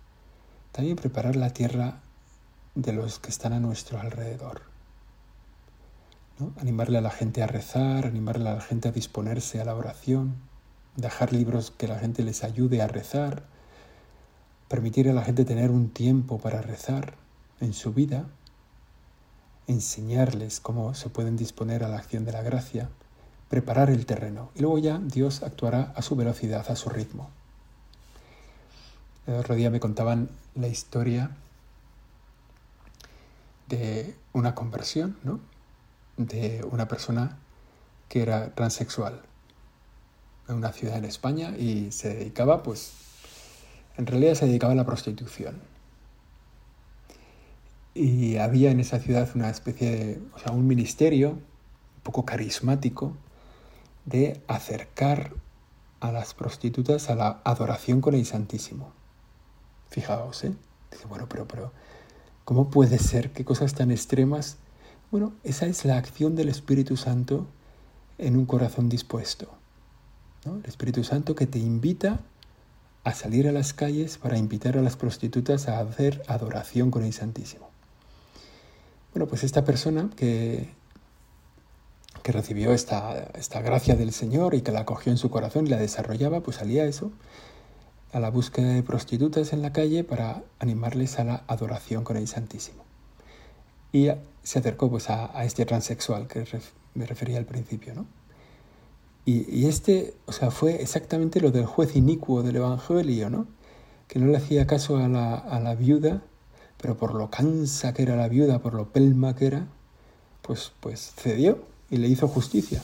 También 0.72 0.96
preparar 0.96 1.36
la 1.36 1.50
tierra 1.50 2.00
de 2.74 2.92
los 2.92 3.18
que 3.18 3.30
están 3.30 3.52
a 3.52 3.60
nuestro 3.60 4.00
alrededor. 4.00 4.62
Animarle 6.60 6.98
a 6.98 7.02
la 7.02 7.10
gente 7.10 7.42
a 7.42 7.46
rezar, 7.46 8.06
animarle 8.06 8.48
a 8.48 8.54
la 8.54 8.60
gente 8.60 8.88
a 8.88 8.92
disponerse 8.92 9.60
a 9.60 9.64
la 9.64 9.74
oración, 9.74 10.36
dejar 10.96 11.32
libros 11.32 11.70
que 11.70 11.88
la 11.88 11.98
gente 11.98 12.22
les 12.22 12.44
ayude 12.44 12.80
a 12.80 12.86
rezar, 12.86 13.42
permitir 14.68 15.08
a 15.08 15.12
la 15.12 15.22
gente 15.22 15.44
tener 15.44 15.70
un 15.70 15.90
tiempo 15.90 16.38
para 16.38 16.62
rezar 16.62 17.14
en 17.60 17.72
su 17.72 17.92
vida 17.92 18.26
enseñarles 19.68 20.60
cómo 20.60 20.94
se 20.94 21.10
pueden 21.10 21.36
disponer 21.36 21.84
a 21.84 21.88
la 21.88 21.98
acción 21.98 22.24
de 22.24 22.32
la 22.32 22.42
gracia, 22.42 22.88
preparar 23.48 23.90
el 23.90 24.06
terreno 24.06 24.50
y 24.54 24.62
luego 24.62 24.78
ya 24.78 24.98
Dios 24.98 25.42
actuará 25.42 25.92
a 25.94 26.02
su 26.02 26.16
velocidad, 26.16 26.68
a 26.68 26.74
su 26.74 26.88
ritmo. 26.88 27.30
El 29.26 29.34
otro 29.34 29.54
día 29.54 29.70
me 29.70 29.78
contaban 29.78 30.30
la 30.58 30.68
historia 30.68 31.30
de 33.68 34.16
una 34.32 34.54
conversión, 34.54 35.16
¿no? 35.22 35.40
De 36.16 36.66
una 36.70 36.88
persona 36.88 37.38
que 38.08 38.22
era 38.22 38.54
transexual 38.54 39.22
en 40.48 40.56
una 40.56 40.72
ciudad 40.72 40.96
en 40.96 41.04
España 41.04 41.54
y 41.56 41.92
se 41.92 42.14
dedicaba, 42.14 42.62
pues, 42.62 42.92
en 43.96 44.06
realidad 44.06 44.34
se 44.34 44.46
dedicaba 44.46 44.72
a 44.72 44.76
la 44.76 44.86
prostitución 44.86 45.60
y 47.94 48.36
había 48.36 48.70
en 48.70 48.80
esa 48.80 49.00
ciudad 49.00 49.28
una 49.34 49.50
especie 49.50 49.90
de, 49.90 50.20
o 50.34 50.38
sea, 50.38 50.52
un 50.52 50.66
ministerio 50.66 51.30
un 51.30 52.02
poco 52.02 52.24
carismático 52.24 53.16
de 54.06 54.40
acercar 54.46 55.34
a 56.00 56.12
las 56.12 56.32
prostitutas 56.32 57.10
a 57.10 57.16
la 57.16 57.40
adoración 57.44 58.00
con 58.00 58.14
el 58.14 58.24
Santísimo. 58.24 58.97
Fijaos, 59.90 60.44
¿eh? 60.44 60.52
Dice, 60.90 61.06
bueno, 61.06 61.26
pero, 61.28 61.46
pero, 61.46 61.72
¿cómo 62.44 62.70
puede 62.70 62.98
ser? 62.98 63.32
¿Qué 63.32 63.44
cosas 63.44 63.74
tan 63.74 63.90
extremas? 63.90 64.56
Bueno, 65.10 65.32
esa 65.44 65.66
es 65.66 65.84
la 65.84 65.96
acción 65.96 66.36
del 66.36 66.48
Espíritu 66.48 66.96
Santo 66.96 67.46
en 68.18 68.36
un 68.36 68.46
corazón 68.46 68.88
dispuesto. 68.88 69.48
¿no? 70.44 70.56
El 70.56 70.66
Espíritu 70.66 71.04
Santo 71.04 71.34
que 71.34 71.46
te 71.46 71.58
invita 71.58 72.20
a 73.04 73.14
salir 73.14 73.48
a 73.48 73.52
las 73.52 73.72
calles 73.72 74.18
para 74.18 74.36
invitar 74.36 74.76
a 74.76 74.82
las 74.82 74.96
prostitutas 74.96 75.68
a 75.68 75.80
hacer 75.80 76.22
adoración 76.26 76.90
con 76.90 77.04
el 77.04 77.12
Santísimo. 77.12 77.68
Bueno, 79.14 79.26
pues 79.26 79.44
esta 79.44 79.64
persona 79.64 80.10
que, 80.14 80.68
que 82.22 82.32
recibió 82.32 82.72
esta, 82.72 83.30
esta 83.34 83.62
gracia 83.62 83.96
del 83.96 84.12
Señor 84.12 84.54
y 84.54 84.60
que 84.60 84.72
la 84.72 84.80
acogió 84.80 85.10
en 85.10 85.18
su 85.18 85.30
corazón 85.30 85.66
y 85.66 85.70
la 85.70 85.78
desarrollaba, 85.78 86.40
pues 86.40 86.58
salía 86.58 86.84
eso, 86.84 87.10
a 88.12 88.20
la 88.20 88.30
búsqueda 88.30 88.72
de 88.72 88.82
prostitutas 88.82 89.52
en 89.52 89.62
la 89.62 89.72
calle 89.72 90.04
para 90.04 90.42
animarles 90.58 91.18
a 91.18 91.24
la 91.24 91.44
adoración 91.46 92.04
con 92.04 92.16
el 92.16 92.28
Santísimo. 92.28 92.84
Y 93.92 94.08
se 94.42 94.58
acercó 94.58 94.90
pues 94.90 95.10
a, 95.10 95.44
este 95.44 95.64
transexual 95.66 96.26
que 96.26 96.44
me 96.94 97.06
refería 97.06 97.38
al 97.38 97.44
principio, 97.44 97.94
¿no? 97.94 98.06
Y, 99.24 99.44
y, 99.54 99.66
este, 99.66 100.14
o 100.26 100.32
sea, 100.32 100.50
fue 100.50 100.80
exactamente 100.80 101.40
lo 101.40 101.50
del 101.50 101.66
juez 101.66 101.96
inicuo 101.96 102.42
del 102.42 102.56
Evangelio, 102.56 103.28
¿no? 103.28 103.46
Que 104.06 104.18
no 104.18 104.26
le 104.26 104.38
hacía 104.38 104.66
caso 104.66 104.96
a 104.96 105.06
la, 105.06 105.34
a 105.34 105.60
la 105.60 105.74
viuda 105.74 106.22
pero 106.80 106.96
por 106.96 107.14
lo 107.14 107.30
cansa 107.30 107.92
que 107.92 108.02
era 108.02 108.16
la 108.16 108.28
viuda, 108.28 108.60
por 108.60 108.74
lo 108.74 108.90
pelma 108.90 109.34
que 109.34 109.46
era, 109.46 109.66
pues, 110.42 110.72
pues 110.80 111.12
cedió 111.16 111.64
y 111.90 111.98
le 111.98 112.08
hizo 112.08 112.28
justicia. 112.28 112.82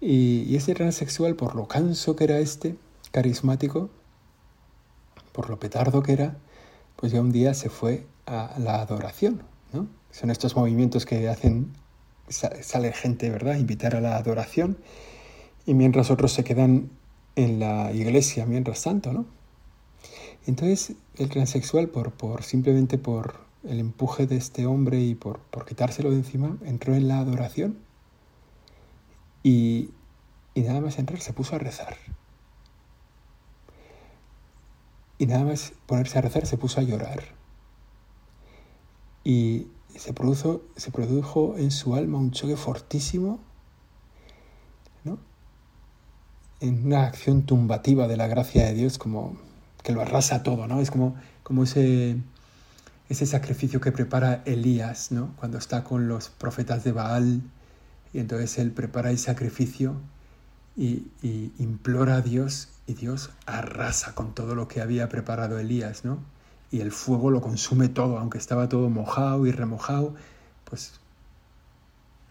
Y, 0.00 0.56
ese 0.56 0.74
transexual, 0.74 1.36
por 1.36 1.54
lo 1.54 1.68
canso 1.68 2.16
que 2.16 2.24
era 2.24 2.38
este, 2.38 2.76
carismático, 3.12 3.90
por 5.36 5.50
lo 5.50 5.60
petardo 5.60 6.02
que 6.02 6.14
era, 6.14 6.38
pues 6.96 7.12
ya 7.12 7.20
un 7.20 7.30
día 7.30 7.52
se 7.52 7.68
fue 7.68 8.06
a 8.24 8.54
la 8.58 8.80
adoración, 8.80 9.42
¿no? 9.74 9.86
Son 10.10 10.30
estos 10.30 10.56
movimientos 10.56 11.04
que 11.04 11.28
hacen, 11.28 11.74
sale 12.28 12.94
gente, 12.94 13.28
¿verdad?, 13.28 13.56
invitar 13.56 13.94
a 13.94 14.00
la 14.00 14.16
adoración, 14.16 14.78
y 15.66 15.74
mientras 15.74 16.10
otros 16.10 16.32
se 16.32 16.42
quedan 16.42 16.88
en 17.34 17.60
la 17.60 17.92
iglesia 17.92 18.46
mientras 18.46 18.82
tanto, 18.82 19.12
¿no? 19.12 19.26
Entonces 20.46 20.96
el 21.16 21.28
transexual, 21.28 21.88
por, 21.88 22.12
por, 22.12 22.42
simplemente 22.42 22.96
por 22.96 23.40
el 23.62 23.78
empuje 23.78 24.26
de 24.26 24.36
este 24.36 24.64
hombre 24.64 25.02
y 25.02 25.14
por, 25.14 25.40
por 25.40 25.66
quitárselo 25.66 26.10
de 26.10 26.16
encima, 26.16 26.56
entró 26.64 26.94
en 26.94 27.08
la 27.08 27.18
adoración 27.18 27.76
y, 29.42 29.90
y 30.54 30.62
nada 30.62 30.80
más 30.80 30.98
entrar 30.98 31.20
se 31.20 31.34
puso 31.34 31.56
a 31.56 31.58
rezar. 31.58 31.98
Y 35.18 35.26
nada 35.26 35.44
más 35.44 35.72
ponerse 35.86 36.18
a 36.18 36.22
rezar 36.22 36.46
se 36.46 36.58
puso 36.58 36.80
a 36.80 36.82
llorar. 36.82 37.22
Y 39.24 39.68
se 39.94 40.12
produjo, 40.12 40.62
se 40.76 40.90
produjo 40.90 41.56
en 41.56 41.70
su 41.70 41.94
alma 41.94 42.18
un 42.18 42.30
choque 42.30 42.56
fortísimo, 42.56 43.40
¿no? 45.04 45.18
en 46.60 46.86
una 46.86 47.04
acción 47.04 47.42
tumbativa 47.44 48.08
de 48.08 48.16
la 48.16 48.26
gracia 48.26 48.66
de 48.66 48.74
Dios, 48.74 48.98
como 48.98 49.36
que 49.82 49.92
lo 49.92 50.00
arrasa 50.00 50.42
todo, 50.42 50.66
¿no? 50.66 50.80
Es 50.80 50.90
como, 50.90 51.14
como 51.42 51.62
ese, 51.62 52.16
ese 53.08 53.26
sacrificio 53.26 53.80
que 53.80 53.92
prepara 53.92 54.42
Elías, 54.46 55.12
¿no? 55.12 55.34
Cuando 55.36 55.58
está 55.58 55.84
con 55.84 56.08
los 56.08 56.28
profetas 56.28 56.84
de 56.84 56.92
Baal 56.92 57.42
y 58.12 58.18
entonces 58.18 58.58
él 58.58 58.72
prepara 58.72 59.10
el 59.10 59.18
sacrificio 59.18 60.00
y, 60.76 61.10
implora 61.58 62.16
a 62.16 62.20
Dios 62.20 62.68
y 62.86 62.94
Dios 62.94 63.30
arrasa 63.46 64.14
con 64.14 64.34
todo 64.34 64.54
lo 64.54 64.68
que 64.68 64.80
había 64.80 65.08
preparado 65.08 65.58
Elías, 65.58 66.04
¿no? 66.04 66.18
Y 66.70 66.80
el 66.80 66.92
fuego 66.92 67.30
lo 67.30 67.40
consume 67.40 67.88
todo, 67.88 68.18
aunque 68.18 68.38
estaba 68.38 68.68
todo 68.68 68.90
mojado 68.90 69.46
y 69.46 69.52
remojado, 69.52 70.14
pues 70.64 71.00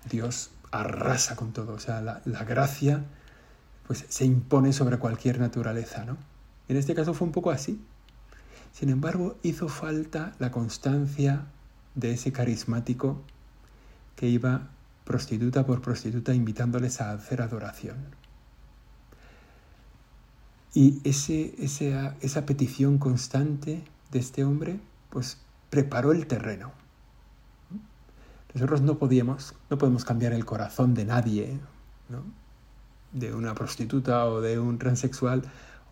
Dios 0.09 0.51
arrasa 0.71 1.35
con 1.35 1.53
todo. 1.53 1.73
O 1.73 1.79
sea, 1.79 2.01
la, 2.01 2.21
la 2.25 2.43
gracia 2.43 3.03
pues 3.87 4.05
se 4.09 4.25
impone 4.25 4.73
sobre 4.73 4.97
cualquier 4.97 5.39
naturaleza, 5.39 6.05
¿no? 6.05 6.17
En 6.67 6.77
este 6.77 6.95
caso 6.95 7.13
fue 7.13 7.27
un 7.27 7.33
poco 7.33 7.51
así. 7.51 7.79
Sin 8.73 8.89
embargo, 8.89 9.37
hizo 9.41 9.69
falta 9.69 10.33
la 10.39 10.51
constancia 10.51 11.45
de 11.95 12.11
ese 12.11 12.31
carismático 12.31 13.21
que 14.15 14.27
iba 14.27 14.69
prostituta 15.05 15.65
por 15.65 15.81
prostituta 15.81 16.33
invitándoles 16.33 16.99
a 16.99 17.11
hacer 17.11 17.41
adoración. 17.41 17.95
Y 20.75 20.99
ese, 21.05 21.55
esa 21.57 22.45
petición 22.45 22.99
constante 22.99 23.81
de 24.11 24.19
este 24.19 24.43
hombre, 24.43 24.79
pues 25.09 25.39
preparó 25.69 26.11
el 26.11 26.27
terreno. 26.27 26.73
Nosotros 28.53 28.81
no 28.81 28.97
podíamos, 28.97 29.55
no 29.69 29.77
podemos 29.77 30.05
cambiar 30.05 30.33
el 30.33 30.45
corazón 30.45 30.93
de 30.93 31.05
nadie, 31.05 31.57
¿no? 32.09 32.23
de 33.13 33.33
una 33.33 33.55
prostituta 33.55 34.25
o 34.25 34.41
de 34.41 34.59
un 34.59 34.77
transexual 34.77 35.43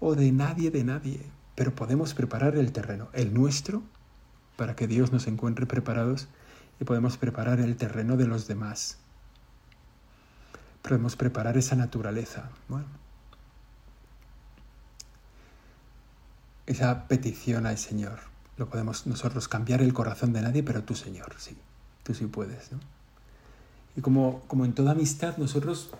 o 0.02 0.16
de 0.16 0.32
nadie, 0.34 0.70
de 0.70 0.84
nadie, 0.84 1.22
pero 1.56 1.74
podemos 1.74 2.14
preparar 2.14 2.56
el 2.58 2.74
terreno, 2.74 3.08
el 3.14 3.34
nuestro, 3.34 3.82
para 4.58 4.76
que 4.76 4.88
Dios 4.88 5.14
nos 5.14 5.28
encuentre 5.28 5.66
preparados 5.66 6.28
y 6.80 6.84
podemos 6.84 7.18
preparar 7.18 7.62
el 7.62 7.78
terreno 7.78 8.18
de 8.18 8.28
los 8.28 8.48
demás. 8.48 8.98
Podemos 10.82 11.16
preparar 11.16 11.58
esa 11.58 11.78
naturaleza. 11.78 12.50
Bueno, 12.68 12.88
esa 16.66 17.08
petición 17.08 17.66
al 17.66 17.78
Señor. 17.78 18.20
Lo 18.58 18.70
podemos 18.70 19.08
nosotros 19.08 19.48
cambiar 19.48 19.82
el 19.82 19.94
corazón 19.94 20.34
de 20.34 20.42
nadie, 20.42 20.64
pero 20.64 20.84
tú, 20.84 20.96
Señor, 20.96 21.36
sí. 21.38 21.58
Tú 22.04 22.14
sí 22.14 22.26
puedes. 22.28 22.72
¿no? 22.72 22.80
Y 23.96 24.02
como, 24.02 24.42
como 24.48 24.66
en 24.66 24.74
toda 24.74 24.92
amistad, 24.92 25.38
nosotros, 25.38 25.92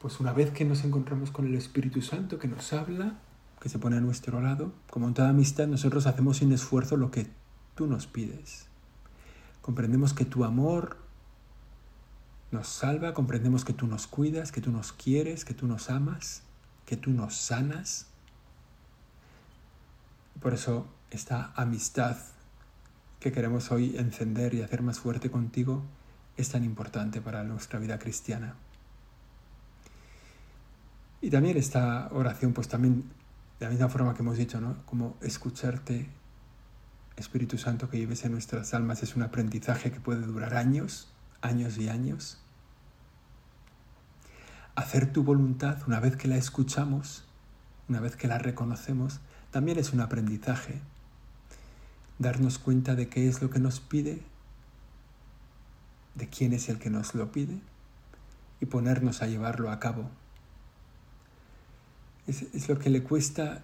pues 0.00 0.20
una 0.20 0.32
vez 0.32 0.50
que 0.50 0.64
nos 0.64 0.84
encontramos 0.84 1.30
con 1.30 1.46
el 1.46 1.54
Espíritu 1.54 2.02
Santo 2.02 2.38
que 2.38 2.48
nos 2.48 2.72
habla, 2.72 3.18
que 3.60 3.68
se 3.68 3.78
pone 3.78 3.96
a 3.96 4.00
nuestro 4.00 4.40
lado, 4.40 4.72
como 4.90 5.08
en 5.08 5.14
toda 5.14 5.30
amistad, 5.30 5.66
nosotros 5.66 6.06
hacemos 6.06 6.38
sin 6.38 6.52
esfuerzo 6.52 6.96
lo 6.96 7.10
que 7.10 7.26
tú 7.74 7.86
nos 7.86 8.06
pides. 8.06 8.66
Comprendemos 9.62 10.12
que 10.12 10.24
tu 10.24 10.44
amor 10.44 10.98
nos 12.52 12.68
salva, 12.68 13.14
comprendemos 13.14 13.64
que 13.64 13.72
tú 13.72 13.86
nos 13.86 14.06
cuidas, 14.06 14.52
que 14.52 14.60
tú 14.60 14.70
nos 14.70 14.92
quieres, 14.92 15.44
que 15.44 15.54
tú 15.54 15.66
nos 15.66 15.90
amas, 15.90 16.42
que 16.84 16.96
tú 16.96 17.10
nos 17.10 17.34
sanas 17.34 18.06
por 20.40 20.54
eso 20.54 20.86
esta 21.10 21.52
amistad 21.56 22.16
que 23.20 23.32
queremos 23.32 23.70
hoy 23.70 23.96
encender 23.96 24.54
y 24.54 24.62
hacer 24.62 24.82
más 24.82 25.00
fuerte 25.00 25.30
contigo 25.30 25.82
es 26.36 26.50
tan 26.50 26.64
importante 26.64 27.20
para 27.20 27.44
nuestra 27.44 27.78
vida 27.78 27.98
cristiana. 27.98 28.54
Y 31.20 31.30
también 31.30 31.56
esta 31.56 32.08
oración, 32.12 32.52
pues 32.52 32.68
también 32.68 33.04
de 33.58 33.66
la 33.66 33.70
misma 33.70 33.88
forma 33.88 34.14
que 34.14 34.22
hemos 34.22 34.36
dicho, 34.36 34.60
¿no? 34.60 34.84
Como 34.84 35.16
escucharte, 35.22 36.08
Espíritu 37.16 37.56
Santo 37.56 37.88
que 37.88 37.96
vives 37.96 38.24
en 38.24 38.32
nuestras 38.32 38.74
almas, 38.74 39.02
es 39.02 39.16
un 39.16 39.22
aprendizaje 39.22 39.90
que 39.90 40.00
puede 40.00 40.20
durar 40.20 40.54
años, 40.54 41.10
años 41.40 41.78
y 41.78 41.88
años. 41.88 42.42
Hacer 44.74 45.10
tu 45.10 45.24
voluntad, 45.24 45.78
una 45.86 46.00
vez 46.00 46.16
que 46.16 46.28
la 46.28 46.36
escuchamos, 46.36 47.24
una 47.88 48.00
vez 48.00 48.16
que 48.16 48.28
la 48.28 48.36
reconocemos, 48.36 49.20
también 49.56 49.78
es 49.78 49.94
un 49.94 50.00
aprendizaje. 50.02 50.82
Darnos 52.18 52.58
cuenta 52.58 52.94
de 52.94 53.08
qué 53.08 53.26
es 53.26 53.40
lo 53.40 53.48
que 53.48 53.58
nos 53.58 53.80
pide, 53.80 54.20
de 56.14 56.28
quién 56.28 56.52
es 56.52 56.68
el 56.68 56.78
que 56.78 56.90
nos 56.90 57.14
lo 57.14 57.32
pide 57.32 57.58
y 58.60 58.66
ponernos 58.66 59.22
a 59.22 59.28
llevarlo 59.28 59.70
a 59.70 59.80
cabo. 59.80 60.10
Es, 62.26 62.68
lo 62.68 62.78
que 62.78 62.90
le 62.90 63.02
cuesta 63.02 63.62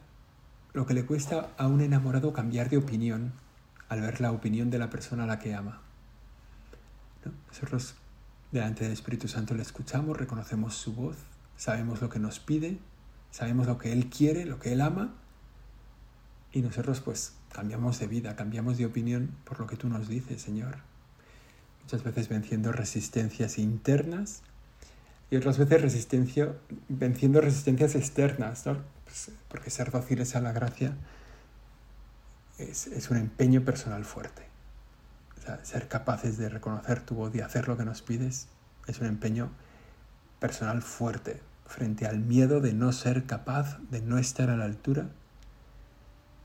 lo 0.73 0.87
que 0.87 0.95
le 0.95 1.05
cuesta 1.05 1.51
a 1.59 1.67
un 1.67 1.83
enamorado 1.83 2.33
cambiar 2.33 2.71
de 2.71 2.79
opinión 2.79 3.35
al 3.91 4.01
ver 4.01 4.23
la 4.23 4.33
opinión 4.33 4.71
de 4.71 4.79
la 4.79 4.89
persona 4.89 5.25
a 5.25 5.27
la 5.27 5.39
que 5.41 5.55
ama. 5.55 5.83
Nosotros 7.49 7.97
delante 8.51 8.85
del 8.85 8.95
Espíritu 8.95 9.29
Santo 9.29 9.53
le 9.53 9.61
escuchamos, 9.61 10.17
reconocemos 10.17 10.75
su 10.75 10.95
voz, 10.95 11.19
sabemos 11.59 12.01
lo 12.01 12.09
que 12.09 12.19
nos 12.19 12.41
pide, 12.41 12.79
sabemos 13.31 13.67
lo 13.67 13.77
que 13.77 13.93
Él 13.93 14.07
quiere, 14.07 14.47
lo 14.47 14.59
que 14.59 14.73
Él 14.73 14.81
ama, 14.81 15.17
y 16.53 16.61
nosotros 16.61 17.01
pues 17.01 17.33
cambiamos 17.53 17.99
de 17.99 18.07
vida, 18.07 18.37
cambiamos 18.37 18.79
de 18.79 18.87
opinión 18.87 19.35
por 19.45 19.59
lo 19.59 19.67
que 19.67 19.77
tú 19.77 19.89
nos 19.89 20.09
dices, 20.09 20.43
Señor. 20.43 20.77
Muchas 21.83 22.05
veces 22.05 22.29
venciendo 22.29 22.73
resistencias 22.73 23.59
internas 23.59 24.43
y 25.31 25.37
otras 25.37 25.59
veces 25.59 25.81
resistencia, 25.81 26.55
venciendo 26.89 27.41
resistencias 27.41 27.95
externas, 27.95 28.67
¿no? 28.67 28.79
Pues, 29.05 29.31
porque 29.49 29.71
ser 29.71 29.91
dóciles 29.91 30.37
a 30.37 30.41
la 30.41 30.53
gracia 30.53 30.95
es, 32.59 32.87
es 32.87 33.11
un 33.11 33.17
empeño 33.17 33.65
personal 33.65 34.05
fuerte. 34.05 34.43
O 35.39 35.43
sea, 35.43 35.65
ser 35.65 35.89
capaces 35.89 36.37
de 36.39 36.49
reconocer 36.49 37.01
tu 37.01 37.15
voz 37.15 37.35
y 37.35 37.41
hacer 37.41 37.67
lo 37.67 37.77
que 37.77 37.85
nos 37.85 38.03
pides 38.03 38.47
es 38.87 39.01
un 39.01 39.07
empeño 39.07 39.51
personal 40.39 40.83
fuerte 40.83 41.41
frente 41.67 42.07
al 42.07 42.21
miedo 42.21 42.61
de 42.61 42.75
no 42.75 42.93
ser 42.93 43.25
capaz, 43.25 43.79
de 43.91 44.03
no 44.03 44.19
estar 44.19 44.51
a 44.51 44.57
la 44.57 44.67
altura 44.67 45.09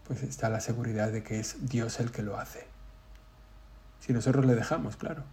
pues 0.08 0.24
está 0.24 0.50
la 0.50 0.62
seguridad 0.62 1.12
de 1.12 1.24
que 1.24 1.40
es 1.40 1.68
Dios 1.68 2.00
el 2.00 2.12
que 2.12 2.24
lo 2.24 2.38
hace. 2.38 2.66
Si 4.00 4.14
nosotros 4.14 4.46
le 4.46 4.56
dejamos, 4.56 4.96
claro. 4.96 5.24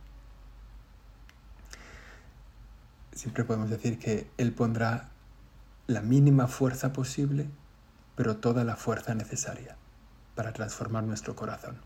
Siempre 3.12 3.44
podemos 3.44 3.70
decir 3.70 3.98
que 3.98 4.28
Él 4.36 4.52
pondrá 4.52 5.10
la 5.86 6.00
mínima 6.00 6.48
fuerza 6.48 6.92
posible, 6.92 7.48
pero 8.16 8.38
toda 8.38 8.64
la 8.64 8.76
fuerza 8.76 9.14
necesaria 9.14 9.76
para 10.34 10.52
transformar 10.52 11.04
nuestro 11.04 11.36
corazón. 11.36 11.76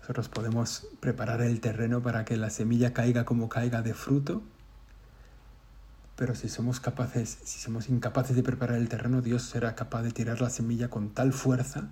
Nosotros 0.00 0.28
podemos 0.28 0.88
preparar 0.98 1.42
el 1.42 1.60
terreno 1.60 2.02
para 2.02 2.24
que 2.24 2.36
la 2.36 2.50
semilla 2.50 2.92
caiga 2.92 3.24
como 3.24 3.48
caiga 3.48 3.82
de 3.82 3.94
fruto 3.94 4.42
pero 6.20 6.34
si 6.34 6.50
somos 6.50 6.80
capaces, 6.80 7.38
si 7.44 7.60
somos 7.60 7.88
incapaces 7.88 8.36
de 8.36 8.42
preparar 8.42 8.76
el 8.76 8.90
terreno, 8.90 9.22
Dios 9.22 9.40
será 9.40 9.74
capaz 9.74 10.02
de 10.02 10.10
tirar 10.10 10.42
la 10.42 10.50
semilla 10.50 10.90
con 10.90 11.14
tal 11.14 11.32
fuerza 11.32 11.88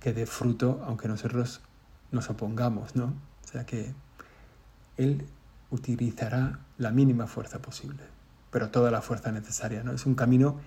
que 0.00 0.14
dé 0.14 0.24
fruto, 0.24 0.82
aunque 0.86 1.06
nosotros 1.06 1.60
nos 2.12 2.30
opongamos, 2.30 2.96
¿no? 2.96 3.12
O 3.44 3.46
sea 3.46 3.66
que 3.66 3.92
Él 4.96 5.26
utilizará 5.70 6.60
la 6.78 6.92
mínima 6.92 7.26
fuerza 7.26 7.60
posible, 7.60 8.04
pero 8.50 8.70
toda 8.70 8.90
la 8.90 9.02
fuerza 9.02 9.30
necesaria, 9.32 9.82
¿no? 9.84 9.92
Es 9.92 10.06
un 10.06 10.14
camino 10.14 10.58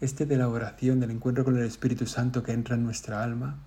este 0.00 0.26
de 0.26 0.36
la 0.36 0.48
oración, 0.48 0.98
del 0.98 1.12
encuentro 1.12 1.44
con 1.44 1.56
el 1.56 1.64
Espíritu 1.64 2.08
Santo 2.08 2.42
que 2.42 2.50
entra 2.50 2.74
en 2.74 2.82
nuestra 2.82 3.22
alma 3.22 3.58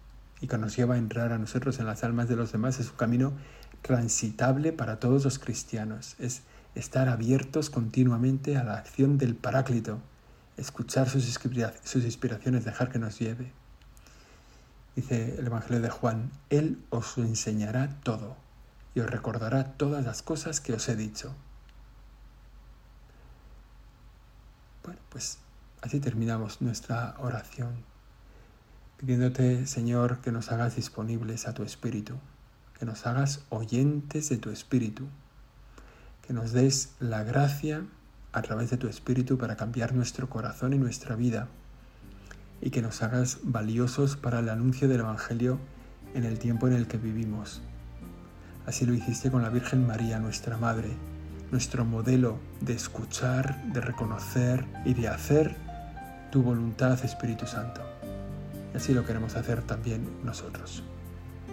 y 0.41 0.47
que 0.47 0.57
nos 0.57 0.75
lleva 0.75 0.95
a 0.95 0.97
entrar 0.97 1.31
a 1.31 1.37
nosotros 1.37 1.79
en 1.79 1.85
las 1.85 2.03
almas 2.03 2.27
de 2.27 2.35
los 2.35 2.51
demás, 2.51 2.81
es 2.81 2.89
un 2.91 2.97
camino 2.97 3.31
transitable 3.81 4.73
para 4.73 4.99
todos 4.99 5.23
los 5.23 5.39
cristianos. 5.39 6.17
Es 6.19 6.41
estar 6.77 7.09
abiertos 7.09 7.69
continuamente 7.69 8.55
a 8.57 8.63
la 8.63 8.75
acción 8.75 9.17
del 9.17 9.35
Paráclito, 9.35 9.99
escuchar 10.57 11.09
sus, 11.09 11.25
inspiraciones, 11.25 12.65
dejar 12.65 12.91
que 12.91 12.99
nos 12.99 13.19
lleve. 13.19 13.51
Dice 14.95 15.35
el 15.37 15.47
Evangelio 15.47 15.81
de 15.81 15.89
Juan, 15.89 16.31
Él 16.49 16.83
os 16.89 17.17
enseñará 17.17 17.99
todo 18.03 18.35
y 18.95 18.99
os 18.99 19.09
recordará 19.09 19.73
todas 19.73 20.05
las 20.05 20.21
cosas 20.21 20.59
que 20.59 20.73
os 20.73 20.87
he 20.89 20.95
dicho. 20.95 21.35
Bueno, 24.83 24.99
pues 25.09 25.39
así 25.81 25.99
terminamos 25.99 26.61
nuestra 26.61 27.15
oración, 27.19 27.83
pidiéndote, 28.97 29.65
Señor, 29.67 30.19
que 30.21 30.31
nos 30.31 30.51
hagas 30.51 30.75
disponibles 30.75 31.47
a 31.47 31.53
tu 31.53 31.63
Espíritu, 31.63 32.15
que 32.79 32.85
nos 32.85 33.05
hagas 33.05 33.41
oyentes 33.49 34.29
de 34.29 34.37
tu 34.37 34.49
Espíritu 34.49 35.07
que 36.27 36.33
nos 36.33 36.51
des 36.51 36.89
la 36.99 37.23
gracia 37.23 37.85
a 38.33 38.41
través 38.41 38.69
de 38.69 38.75
tu 38.75 38.89
Espíritu 38.89 39.37
para 39.37 39.55
cambiar 39.55 39.93
nuestro 39.93 40.29
corazón 40.29 40.73
y 40.73 40.77
nuestra 40.77 41.15
vida 41.15 41.47
y 42.61 42.69
que 42.69 42.81
nos 42.81 43.01
hagas 43.01 43.39
valiosos 43.43 44.17
para 44.17 44.39
el 44.39 44.49
anuncio 44.49 44.89
del 44.89 44.99
Evangelio 44.99 45.57
en 46.13 46.25
el 46.25 46.37
tiempo 46.37 46.67
en 46.67 46.73
el 46.73 46.87
que 46.87 46.97
vivimos. 46.97 47.61
Así 48.65 48.85
lo 48.85 48.93
hiciste 48.93 49.31
con 49.31 49.41
la 49.41 49.49
Virgen 49.49 49.87
María, 49.87 50.19
nuestra 50.19 50.57
Madre, 50.57 50.89
nuestro 51.49 51.85
modelo 51.85 52.39
de 52.59 52.73
escuchar, 52.73 53.63
de 53.71 53.79
reconocer 53.79 54.65
y 54.83 54.93
de 54.95 55.07
hacer 55.07 55.55
tu 56.29 56.41
voluntad, 56.43 56.99
Espíritu 57.05 57.47
Santo. 57.47 57.81
Y 58.73 58.77
así 58.77 58.93
lo 58.93 59.05
queremos 59.05 59.35
hacer 59.35 59.61
también 59.61 60.05
nosotros. 60.25 60.83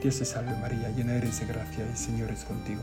Dios 0.02 0.18
te 0.18 0.24
salve 0.24 0.56
María, 0.58 0.90
llena 0.90 1.14
eres 1.14 1.38
de 1.38 1.46
gracia, 1.46 1.88
el 1.88 1.96
Señor 1.96 2.30
es 2.32 2.44
contigo. 2.44 2.82